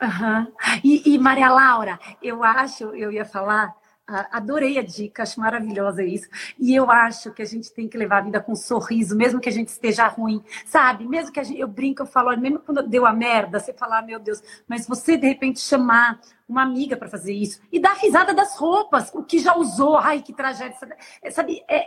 [0.00, 0.46] Uhum.
[0.82, 3.74] E, e Maria Laura, eu acho, eu ia falar
[4.06, 6.28] adorei a dica, acho maravilhosa isso.
[6.58, 9.40] E eu acho que a gente tem que levar a vida com um sorriso, mesmo
[9.40, 11.06] que a gente esteja ruim, sabe?
[11.08, 14.00] Mesmo que a gente, eu brinco, eu falo, mesmo quando deu a merda, você falar,
[14.00, 17.94] ah, meu Deus, mas você de repente chamar uma amiga para fazer isso e dar
[17.94, 20.76] risada das roupas, o que já usou, ai que tragédia,
[21.30, 21.64] sabe?
[21.68, 21.86] É,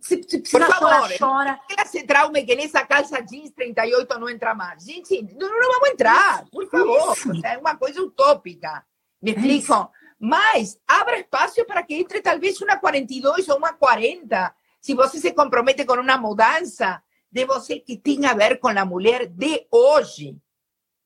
[0.00, 1.60] se, se precisa Por favor, chorar, chora.
[1.80, 4.84] Esse traume que nessa calça jeans 38 não entra mais.
[4.84, 7.16] Gente, não, não vamos entrar, por favor.
[7.44, 8.84] É uma coisa utópica.
[9.22, 9.90] Me explico?
[10.18, 14.54] Mas abra espaço para que entre talvez uma 42 ou uma 40.
[14.80, 18.84] Se você se compromete com uma mudança de você que tem a ver com a
[18.84, 20.36] mulher de hoje.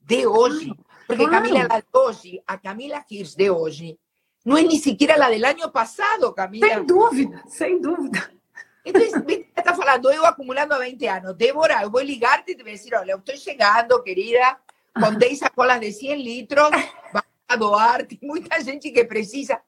[0.01, 0.73] De hoje.
[1.07, 1.43] Porque claro.
[1.43, 3.99] Camila la de hoje, a Camila Hirsch de hoje,
[4.45, 6.69] não é nem sequer a do ano passado, Camila.
[6.69, 8.38] Sem dúvida, sem dúvida.
[8.85, 11.35] Então, está falando, eu acumulando 20 anos.
[11.35, 14.57] Débora, eu vou ligar-te e te vou dizer, olha, eu estou chegando, querida,
[14.95, 16.71] com 10 sacolas de 100 litros,
[17.49, 19.61] a doar, tem muita gente que precisa.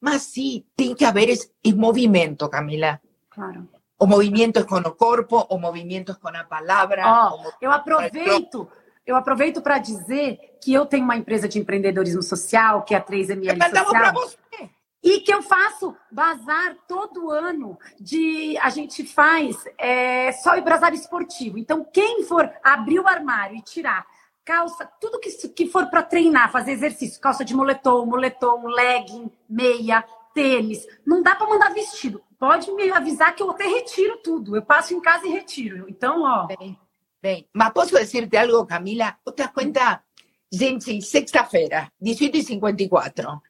[0.00, 3.00] Mas sim, tem que haver esse movimento, Camila.
[3.30, 3.68] Claro.
[3.98, 7.02] O movimento é com o corpo, o movimento é com a palavra.
[7.04, 8.68] Oh, eu aproveito,
[9.04, 13.04] eu aproveito para dizer que eu tenho uma empresa de empreendedorismo social, que é a
[13.04, 14.12] 3ML Social.
[14.12, 14.70] você.
[15.02, 18.56] E que eu faço bazar todo ano de.
[18.58, 21.56] A gente faz é, só o bazar esportivo.
[21.58, 24.04] Então, quem for abrir o armário e tirar
[24.44, 30.02] calça, tudo que, que for para treinar, fazer exercício, calça de moletom, moletom, legging, meia,
[30.32, 32.22] tênis, não dá para mandar vestido.
[32.38, 34.56] Pode me avisar que eu até retiro tudo.
[34.56, 35.84] Eu passo em casa e retiro.
[35.88, 36.46] Então, ó.
[36.46, 36.78] Bem,
[37.20, 37.48] bem.
[37.52, 39.18] mas posso dizer-te algo, Camila?
[39.22, 40.02] ¿Te das conta?
[40.50, 43.40] Gente, sexta-feira, 18h54,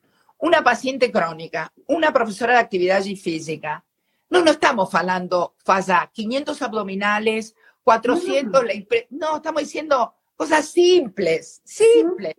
[0.41, 3.83] uma paciente crônica, uma professora de atividade física.
[4.31, 8.63] Não, não estamos falando, faça 500 abdominales, 400,
[9.11, 9.19] no.
[9.19, 12.35] no, estamos diciendo Cosas simples, simples.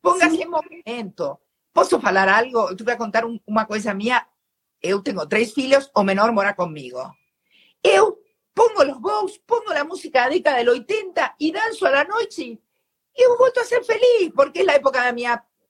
[0.00, 1.38] Póngase en movimento.
[1.72, 2.74] Posso falar algo?
[2.74, 4.26] Te vou contar uma coisa minha.
[4.82, 6.98] Eu tenho três filhos, o menor mora comigo.
[7.80, 8.18] Eu
[8.52, 12.58] pongo los bows, pongo la música da década del 80 y danzo a la noche
[13.14, 15.24] y eu volto a ser feliz, porque es la época de mi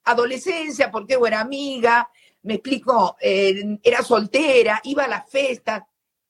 [0.07, 2.09] adolescencia, porque yo era amiga,
[2.43, 5.83] me explico, eh, era soltera, iba a las fiestas.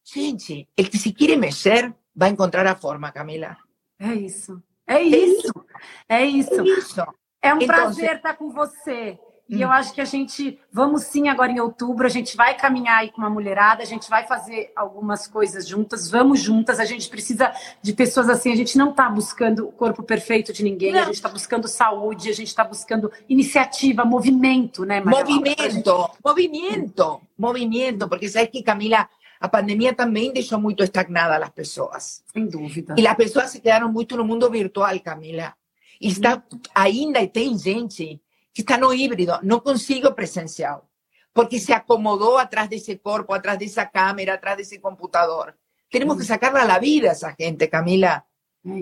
[0.02, 3.58] Gente, el que se quiere mexer va a encontrar a forma, Camila.
[3.98, 4.62] É isso.
[4.86, 5.66] É isso,
[6.08, 6.60] é isso.
[6.60, 7.02] É, isso.
[7.42, 9.18] é um então, prazer estar com você.
[9.48, 9.60] E hum.
[9.60, 13.10] eu acho que a gente, vamos sim agora em outubro, a gente vai caminhar aí
[13.10, 17.52] com uma mulherada, a gente vai fazer algumas coisas juntas, vamos juntas, a gente precisa
[17.80, 21.00] de pessoas assim, a gente não está buscando o corpo perfeito de ninguém, não.
[21.00, 26.18] a gente está buscando saúde, a gente está buscando iniciativa, movimento, né, Maria Movimento, gente...
[26.24, 29.08] movimento, movimento, porque sabe que, Camila,
[29.40, 32.24] a pandemia também deixou muito estagnada as pessoas.
[32.32, 32.94] Sem dúvida.
[32.98, 35.54] E as pessoas se quedaram muito no mundo virtual, Camila.
[36.00, 36.42] E está,
[36.74, 38.20] ainda tem gente
[38.56, 40.88] que está no híbrido, não consigo presencial,
[41.34, 45.58] porque se acomodou atrás desse corpo, atrás dessa câmera, atrás desse computador.
[45.90, 48.24] Temos que sacarla a la vida essa gente, Camila.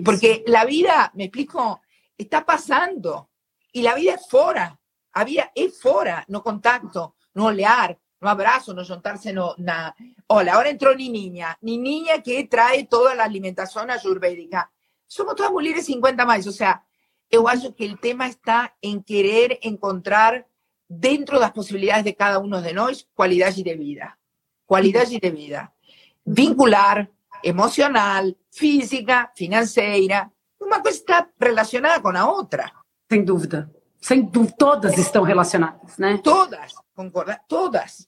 [0.05, 1.81] Porque a vida, me explico,
[2.17, 3.27] está passando.
[3.73, 4.79] E a vida é fora.
[5.11, 9.93] A vida é fora, no contacto, no olhar, no abrazo, no juntarse, no, na...
[10.27, 14.71] Hola, ahora entró ni niña, ni niña que trae toda la alimentación ayurvédica.
[15.05, 16.81] Somos todas mujeres 50 más, o sea,
[17.29, 20.47] yo acho que el tema está en querer encontrar
[20.87, 24.19] dentro de las posibilidades de cada uno de nosotros cualidad y de vida.
[24.65, 25.75] Cualidad y de vida.
[26.23, 27.11] Vincular,
[27.43, 30.31] emocional, física, financiera.
[30.59, 32.73] Una cosa está relacionada con la otra.
[33.09, 33.69] Sin duda.
[34.05, 36.19] Sem todas estão relacionadas, né?
[36.23, 37.41] Todas, concorda?
[37.47, 38.07] Todas.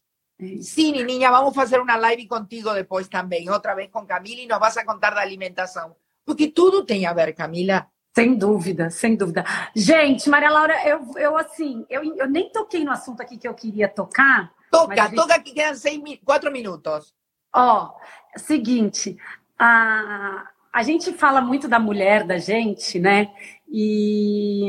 [0.62, 4.60] Sim, niña, vamos fazer uma live contigo depois também, outra vez com Camila, e nos
[4.60, 5.96] vas a contar da alimentação.
[6.24, 7.88] Porque tudo tem a ver, Camila.
[8.18, 9.46] Sem dúvida, sem dúvida.
[9.76, 13.54] Gente, Maria Laura, eu, eu assim, eu, eu nem toquei no assunto aqui que eu
[13.54, 14.52] queria tocar.
[14.72, 15.16] Toca, gente...
[15.16, 17.14] toca que quedan seis, quatro minutos.
[17.54, 17.94] Ó,
[18.36, 19.16] seguinte,
[19.56, 23.32] a, a gente fala muito da mulher da gente, né?
[23.70, 24.68] E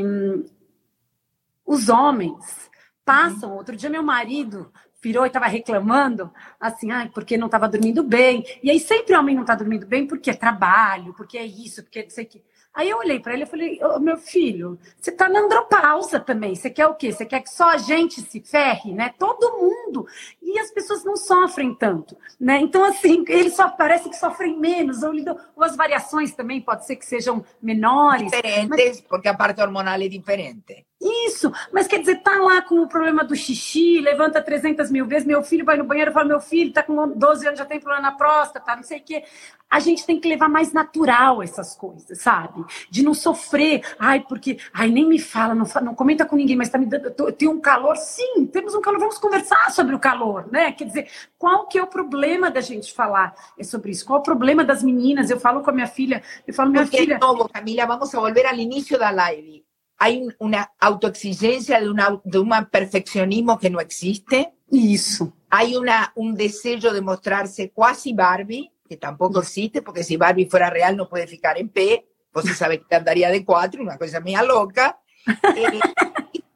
[1.65, 2.69] os homens
[3.03, 3.55] passam.
[3.55, 4.71] Outro dia, meu marido
[5.01, 8.45] virou e estava reclamando, assim, ah, porque não estava dormindo bem.
[8.61, 11.81] E aí sempre o homem não está dormindo bem porque é trabalho, porque é isso,
[11.81, 12.48] porque não sei o que.
[12.79, 16.55] Aí eu olhei para ele e falei, oh, meu filho, você está na andropausa também.
[16.55, 17.11] Você quer o quê?
[17.11, 19.13] Você quer que só a gente se ferre, né?
[19.19, 20.07] Todo mundo.
[20.41, 22.57] E as pessoas não sofrem tanto, né?
[22.61, 25.03] Então, assim, eles só parece que sofrem menos.
[25.03, 25.11] Ou,
[25.57, 28.31] ou as variações também pode ser que sejam menores.
[28.31, 29.01] Diferentes, mas...
[29.01, 30.85] porque a parte hormonal é diferente.
[31.01, 35.25] Isso, mas quer dizer, tá lá com o problema do xixi, levanta 300 mil vezes,
[35.25, 37.79] meu filho vai no banheiro e fala, meu filho tá com 12 anos, já tem
[37.79, 39.23] problema na próstata, não sei o quê.
[39.69, 42.65] A gente tem que levar mais natural essas coisas, sabe?
[42.89, 46.67] De não sofrer, ai, porque, ai, nem me fala, não, não comenta com ninguém, mas
[46.67, 49.99] tá me dando, eu tenho um calor, sim, temos um calor, vamos conversar sobre o
[49.99, 50.73] calor, né?
[50.73, 53.33] Quer dizer, qual que é o problema da gente falar
[53.63, 54.05] sobre isso?
[54.05, 55.29] Qual o problema das meninas?
[55.29, 57.17] Eu falo com a minha filha, eu falo, minha Porque, filha...
[57.19, 59.68] novo, Camila, vamos a volver al inicio da live.
[59.99, 64.53] Hay una autoexigencia de, una, de un perfeccionismo que no existe.
[64.71, 65.33] Eso.
[65.49, 70.69] Hay una, un deseo de mostrarse cuasi Barbie, que tampoco existe, porque si Barbie fuera
[70.69, 72.07] real no puede ficar en P,
[72.41, 74.99] se sabe que andaría de cuatro, una cosa mía loca.
[75.55, 75.79] Eh,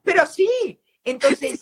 [0.04, 1.60] pero sí, entonces,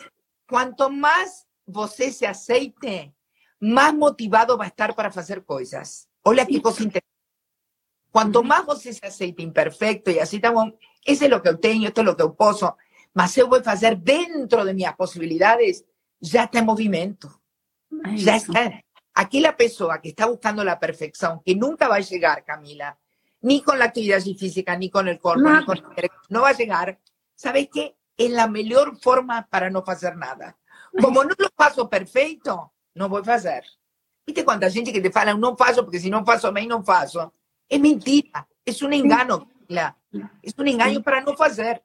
[0.48, 3.14] cuanto más você se aceite,
[3.60, 6.10] más motivado va a estar para hacer cosas.
[6.22, 7.11] Hola, qué cosa interesante.
[8.12, 11.88] Cuanto más você se aceite imperfecto y así estamos ese es lo que yo tengo,
[11.88, 12.78] esto es lo que yo posso,
[13.14, 15.86] mas eu vou fazer dentro de mis posibilidades,
[16.20, 17.42] ya está en movimiento.
[18.16, 18.84] Ya está.
[19.14, 22.98] Aquí la persona que está buscando la perfección, que nunca va a llegar, Camila,
[23.42, 26.10] ni con la actividad física, ni con el cuerpo, ni con el...
[26.30, 27.00] no va a llegar.
[27.36, 27.98] ¿Sabes qué?
[28.16, 30.58] Es la mejor forma para no hacer nada.
[31.02, 33.66] Como no lo paso perfecto, no voy a hacer.
[34.26, 37.34] ¿Viste cuánta gente que te fala, no paso porque si no paso mí no paso?
[37.72, 39.48] Es mentira, es un engano.
[40.44, 41.82] Isso um engaño para não fazer.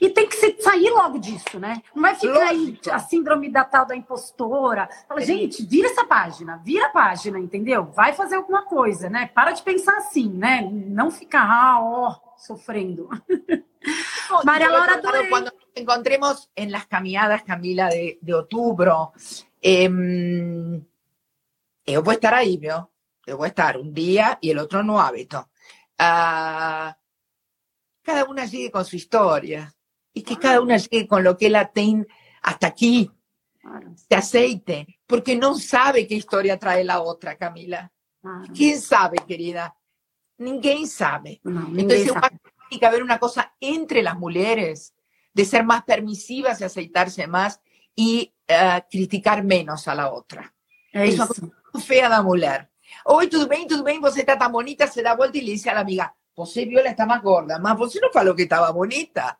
[0.00, 1.82] E tem que sair logo disso, né?
[1.92, 4.88] Não vai ficar aí a síndrome da tal da impostora.
[5.08, 7.86] Fala, gente, vira essa página, vira a página, entendeu?
[7.86, 9.28] Vai fazer alguma coisa, né?
[9.34, 10.62] Para de pensar assim, né?
[10.70, 13.08] Não ficar, ah, ó, sofrendo.
[14.30, 15.28] No, María Laura, adorei.
[15.28, 19.10] Cuando nos encontremos en las caminadas, Camila, de, de outubro,
[19.60, 19.88] eh,
[21.84, 22.86] eu vou estar aí, viu?
[23.30, 25.38] Eu vou estar um dia e o outro no hábito.
[26.00, 26.92] Uh,
[28.02, 29.72] cada una llegue con su historia
[30.12, 32.06] y que cada una llegue con lo que la tiene
[32.42, 33.10] hasta aquí,
[33.94, 37.92] se aceite, porque no sabe qué historia trae la otra, Camila.
[38.54, 39.74] ¿Quién sabe, querida?
[40.38, 41.40] Ninguém sabe.
[41.44, 42.12] Entonces,
[42.68, 44.94] tiene que haber una cosa entre las mujeres
[45.32, 47.60] de ser más permisivas y aceitarse más
[47.94, 50.54] y uh, criticar menos a la otra.
[50.92, 51.46] Es una cosa
[51.86, 52.70] fea da mujer.
[53.06, 55.72] Oi, tudo bem, tudo bem, você tá tão bonita, se dá volta e lhe a
[55.72, 59.36] la amiga, você Viola está más gorda, mas você não falou que estava bonita.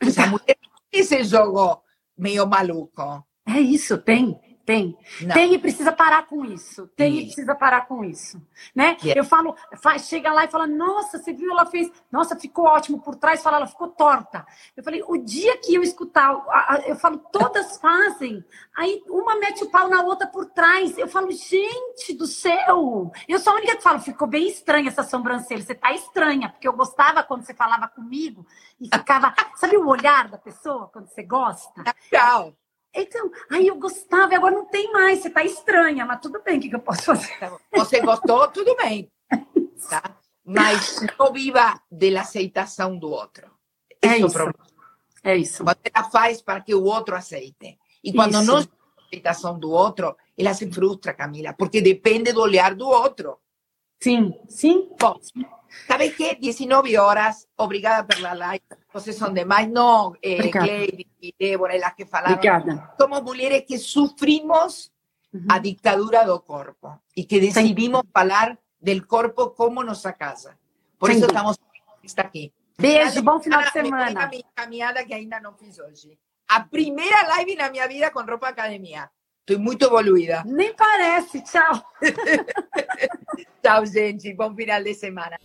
[0.00, 0.56] Essa mulher
[0.92, 1.82] esse jogo
[2.16, 3.24] meio maluco.
[3.46, 4.38] É isso, tem.
[4.70, 4.96] Tem.
[5.22, 5.34] Não.
[5.34, 6.86] Tem e precisa parar com isso.
[6.94, 7.20] Tem isso.
[7.20, 8.40] e precisa parar com isso.
[8.72, 8.96] Né?
[9.02, 9.20] Yeah.
[9.20, 13.00] Eu falo, faz, chega lá e fala, nossa, você viu, ela fez, nossa, ficou ótimo
[13.00, 14.46] por trás, fala, ela ficou torta.
[14.76, 16.36] Eu falei, o dia que eu escutar,
[16.86, 18.44] eu falo, todas fazem.
[18.76, 20.96] Aí uma mete o pau na outra por trás.
[20.96, 23.10] Eu falo, gente do céu.
[23.28, 25.62] Eu sou a única que falo, ficou bem estranha essa sobrancelha.
[25.62, 28.46] Você tá estranha, porque eu gostava quando você falava comigo
[28.80, 29.34] e ficava.
[29.56, 31.82] sabe o olhar da pessoa quando você gosta?
[32.08, 32.54] Tchau.
[32.94, 35.20] Então, aí eu gostava, agora não tem mais.
[35.20, 37.32] Você está estranha, mas tudo bem, o que, que eu posso fazer?
[37.72, 39.10] Você gostou, tudo bem.
[39.88, 40.14] Tá?
[40.44, 43.50] Mas não viva da aceitação do outro.
[44.02, 44.38] Esse é, é isso.
[44.38, 45.64] É, é isso.
[45.64, 47.78] Quando ela faz para que o outro aceite.
[48.04, 48.44] E quando isso.
[48.44, 53.38] não a aceitação do outro, ela se frustra, Camila, porque depende do olhar do outro.
[54.02, 54.90] Sim, sim.
[54.98, 55.18] Bom,
[55.86, 56.34] ¿sabes qué?
[56.34, 58.64] 19 horas, obrigada por la live.
[58.92, 59.68] Vocês son demais.
[59.68, 62.34] Não, eh, Clay y Débora, las que falaram.
[62.34, 62.94] Obrigada.
[62.98, 64.92] Somos mulheres que sufrimos
[65.48, 70.58] a dictadura do corpo y que decidimos hablar del corpo como nossa casa.
[70.98, 71.56] Por eso estamos
[72.16, 72.52] aquí.
[72.76, 74.26] Beijo, bom final de semana.
[74.26, 76.18] Mi caminhada que ainda não fiz hoje.
[76.48, 79.08] A primeira live na minha vida com roupa academia.
[79.40, 80.42] Estou muito evoluída.
[80.44, 81.42] Nem parece.
[81.42, 81.82] Tchau.
[83.62, 84.32] Tchau, gente.
[84.34, 85.38] Bom final de semana.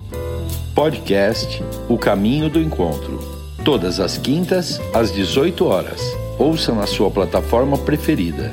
[0.76, 3.18] Podcast O Caminho do Encontro.
[3.64, 6.02] Todas as quintas, às 18 horas.
[6.38, 8.52] Ouça na sua plataforma preferida.